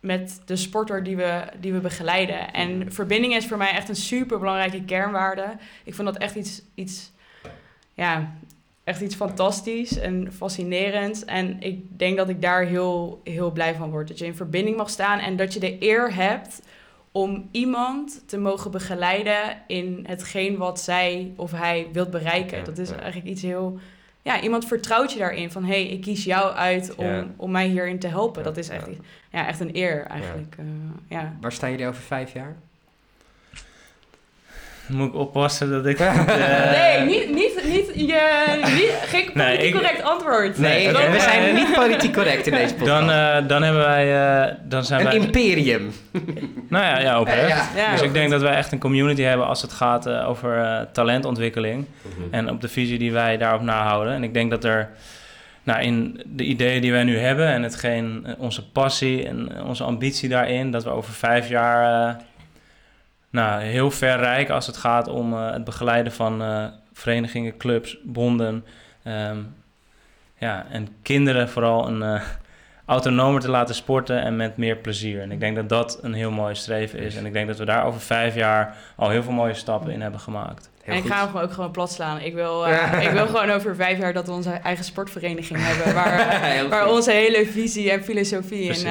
met 0.00 0.42
de 0.44 0.56
sporter 0.56 1.02
die 1.02 1.16
we, 1.16 1.44
die 1.60 1.72
we 1.72 1.80
begeleiden. 1.80 2.52
En 2.52 2.92
verbinding 2.92 3.34
is 3.34 3.46
voor 3.46 3.56
mij 3.56 3.70
echt 3.70 3.88
een 3.88 3.96
super 3.96 4.38
belangrijke 4.38 4.84
kernwaarde. 4.84 5.56
Ik 5.84 5.94
vond 5.94 6.08
dat 6.12 6.22
echt 6.22 6.34
iets, 6.34 6.62
iets 6.74 7.11
ja, 7.94 8.34
echt 8.84 9.00
iets 9.00 9.14
fantastisch 9.14 9.98
en 9.98 10.32
fascinerends. 10.32 11.24
En 11.24 11.60
ik 11.60 11.98
denk 11.98 12.16
dat 12.16 12.28
ik 12.28 12.42
daar 12.42 12.64
heel, 12.64 13.20
heel 13.24 13.50
blij 13.50 13.74
van 13.74 13.90
word. 13.90 14.08
Dat 14.08 14.18
je 14.18 14.24
in 14.24 14.34
verbinding 14.34 14.76
mag 14.76 14.90
staan 14.90 15.18
en 15.18 15.36
dat 15.36 15.54
je 15.54 15.60
de 15.60 15.76
eer 15.80 16.14
hebt 16.14 16.62
om 17.12 17.48
iemand 17.50 18.22
te 18.26 18.38
mogen 18.38 18.70
begeleiden 18.70 19.62
in 19.66 20.04
hetgeen 20.08 20.56
wat 20.56 20.80
zij 20.80 21.32
of 21.36 21.50
hij 21.50 21.88
wilt 21.92 22.10
bereiken. 22.10 22.64
dat 22.64 22.78
is 22.78 22.90
eigenlijk 22.90 23.26
iets 23.26 23.42
heel... 23.42 23.78
Ja, 24.22 24.40
iemand 24.40 24.66
vertrouwt 24.66 25.12
je 25.12 25.18
daarin 25.18 25.50
van... 25.50 25.64
hé, 25.64 25.82
hey, 25.82 25.86
ik 25.86 26.00
kies 26.00 26.24
jou 26.24 26.54
uit 26.54 26.94
om, 26.94 27.34
om 27.36 27.50
mij 27.50 27.66
hierin 27.66 27.98
te 27.98 28.06
helpen. 28.06 28.42
Dat 28.42 28.56
is 28.56 28.68
echt, 28.68 28.88
ja. 29.30 29.46
echt 29.46 29.60
een 29.60 29.76
eer 29.76 30.04
eigenlijk. 30.04 30.56
Uh, 30.60 30.66
ja. 31.08 31.36
Waar 31.40 31.52
staan 31.52 31.70
jullie 31.70 31.86
over 31.86 32.02
vijf 32.02 32.32
jaar? 32.32 32.56
Moet 34.86 35.08
ik 35.08 35.14
oppassen 35.14 35.70
dat 35.70 35.86
ik... 35.86 36.00
Uh... 36.00 36.26
Nee, 36.70 37.00
niet, 37.00 37.34
niet, 37.34 37.64
niet, 37.64 37.90
je, 37.94 38.60
niet 38.74 38.92
geen 39.06 39.24
politiek 39.24 39.34
nee, 39.34 39.66
ik, 39.66 39.72
correct 39.72 40.02
antwoord. 40.02 40.58
Nee, 40.58 40.88
okay, 40.88 41.10
we 41.10 41.20
zijn 41.20 41.54
niet 41.54 41.72
politiek 41.72 42.12
correct 42.12 42.46
in 42.46 42.52
deze 42.52 42.74
podcast. 42.74 43.06
Dan, 43.06 43.10
uh, 43.10 43.48
dan 43.48 43.62
hebben 43.62 43.82
wij... 43.82 44.46
Uh, 44.46 44.54
dan 44.64 44.84
zijn 44.84 45.00
een 45.00 45.06
wij... 45.06 45.16
imperium. 45.16 45.92
nou 46.68 46.84
ja, 46.84 47.00
ja 47.00 47.20
oprecht. 47.20 47.68
Ja, 47.76 47.92
dus 47.92 48.02
ik 48.02 48.12
denk 48.12 48.30
dat 48.30 48.40
wij 48.40 48.54
echt 48.54 48.72
een 48.72 48.78
community 48.78 49.22
hebben 49.22 49.46
als 49.46 49.62
het 49.62 49.72
gaat 49.72 50.08
over 50.08 50.86
talentontwikkeling. 50.92 51.76
Mm 51.76 52.12
-hmm. 52.16 52.28
En 52.30 52.50
op 52.50 52.60
de 52.60 52.68
visie 52.68 52.98
die 52.98 53.12
wij 53.12 53.36
daarop 53.36 53.62
nahouden. 53.62 54.14
En 54.14 54.24
ik 54.24 54.34
denk 54.34 54.50
dat 54.50 54.64
er... 54.64 54.90
Nou, 55.64 55.82
in 55.82 56.20
de 56.26 56.44
ideeën 56.44 56.80
die 56.80 56.92
wij 56.92 57.04
nu 57.04 57.18
hebben 57.18 57.46
en 57.46 57.62
hetgeen, 57.62 58.26
onze 58.38 58.70
passie 58.70 59.26
en 59.28 59.62
onze 59.64 59.84
ambitie 59.84 60.28
daarin, 60.28 60.70
dat 60.70 60.84
we 60.84 60.90
over 60.90 61.12
vijf 61.12 61.48
jaar 61.48 62.16
nou, 63.32 63.62
heel 63.62 63.90
verrijk 63.90 64.50
als 64.50 64.66
het 64.66 64.76
gaat 64.76 65.08
om 65.08 65.32
uh, 65.32 65.50
het 65.50 65.64
begeleiden 65.64 66.12
van 66.12 66.42
uh, 66.42 66.66
verenigingen, 66.92 67.56
clubs, 67.56 67.98
bonden. 68.04 68.64
Um, 69.06 69.54
ja, 70.38 70.66
en 70.70 70.88
kinderen 71.02 71.48
vooral 71.48 71.88
een 71.88 72.02
uh, 72.02 72.22
autonomer 72.84 73.40
te 73.40 73.50
laten 73.50 73.74
sporten 73.74 74.22
en 74.22 74.36
met 74.36 74.56
meer 74.56 74.76
plezier. 74.76 75.20
En 75.20 75.32
ik 75.32 75.40
denk 75.40 75.56
dat 75.56 75.68
dat 75.68 75.98
een 76.02 76.12
heel 76.12 76.30
mooi 76.30 76.54
streven 76.54 76.98
is. 76.98 77.16
En 77.16 77.26
ik 77.26 77.32
denk 77.32 77.46
dat 77.48 77.58
we 77.58 77.64
daar 77.64 77.84
over 77.84 78.00
vijf 78.00 78.34
jaar 78.34 78.76
al 78.96 79.08
heel 79.08 79.22
veel 79.22 79.32
mooie 79.32 79.54
stappen 79.54 79.92
in 79.92 80.00
hebben 80.00 80.20
gemaakt. 80.20 80.70
En 80.84 80.94
ik 80.94 81.00
goed. 81.02 81.10
ga 81.10 81.16
hem 81.18 81.26
gewoon 81.26 81.42
ook 81.42 81.52
gewoon 81.52 81.70
plat 81.70 81.92
slaan. 81.92 82.20
Ik 82.20 82.34
wil, 82.34 82.66
eh, 82.66 83.02
ik 83.02 83.10
wil 83.10 83.26
gewoon 83.26 83.50
over 83.50 83.76
vijf 83.76 83.98
jaar 83.98 84.12
dat 84.12 84.26
we 84.26 84.32
onze 84.32 84.50
eigen 84.50 84.84
sportvereniging 84.84 85.58
hebben. 85.62 85.94
Waar, 86.02 86.68
waar 86.68 86.88
onze 86.88 87.10
hele 87.12 87.46
visie 87.46 87.90
en 87.90 88.04
filosofie 88.04 88.62
in. 88.62 88.70
Eh, 88.74 88.82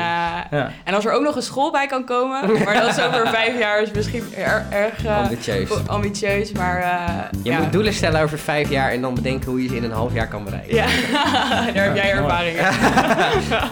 Ja. 0.51 0.71
en 0.83 0.93
als 0.93 1.05
er 1.05 1.11
ook 1.11 1.23
nog 1.23 1.35
een 1.35 1.41
school 1.41 1.71
bij 1.71 1.87
kan 1.87 2.05
komen. 2.05 2.63
Maar 2.65 2.73
dat 2.73 2.97
is 2.97 3.03
over 3.03 3.27
vijf 3.39 3.59
jaar 3.59 3.81
is 3.81 3.91
misschien 3.91 4.23
er- 4.37 4.65
erg 4.69 5.05
eh, 5.05 5.17
Ambitieus. 5.17 5.69
ambitieus. 5.87 6.51
Maar 6.51 6.77
eh, 6.81 7.23
Je 7.43 7.49
ja. 7.51 7.59
moet 7.59 7.71
doelen 7.71 7.93
stellen 7.93 8.21
over 8.21 8.39
vijf 8.39 8.69
jaar 8.69 8.91
en 8.91 9.01
dan 9.01 9.13
bedenken 9.13 9.49
hoe 9.49 9.63
je 9.63 9.69
ze 9.69 9.75
in 9.75 9.83
een 9.83 9.91
half 9.91 10.13
jaar 10.13 10.27
kan 10.27 10.43
bereiken. 10.43 10.75
Ja, 10.75 10.85
daar 11.73 11.83
heb 11.83 11.95
jij 11.95 12.11
ervaring 12.11 12.57
in. 12.57 12.65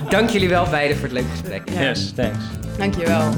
Dank 0.10 0.30
jullie 0.30 0.50
wel 0.50 0.66
beiden 0.70 0.96
voor 0.98 1.06
het 1.06 1.14
leuke 1.14 1.30
gesprek. 1.30 1.62
Yes, 1.70 2.12
thanks. 2.16 2.38
Dankjewel. 2.78 3.30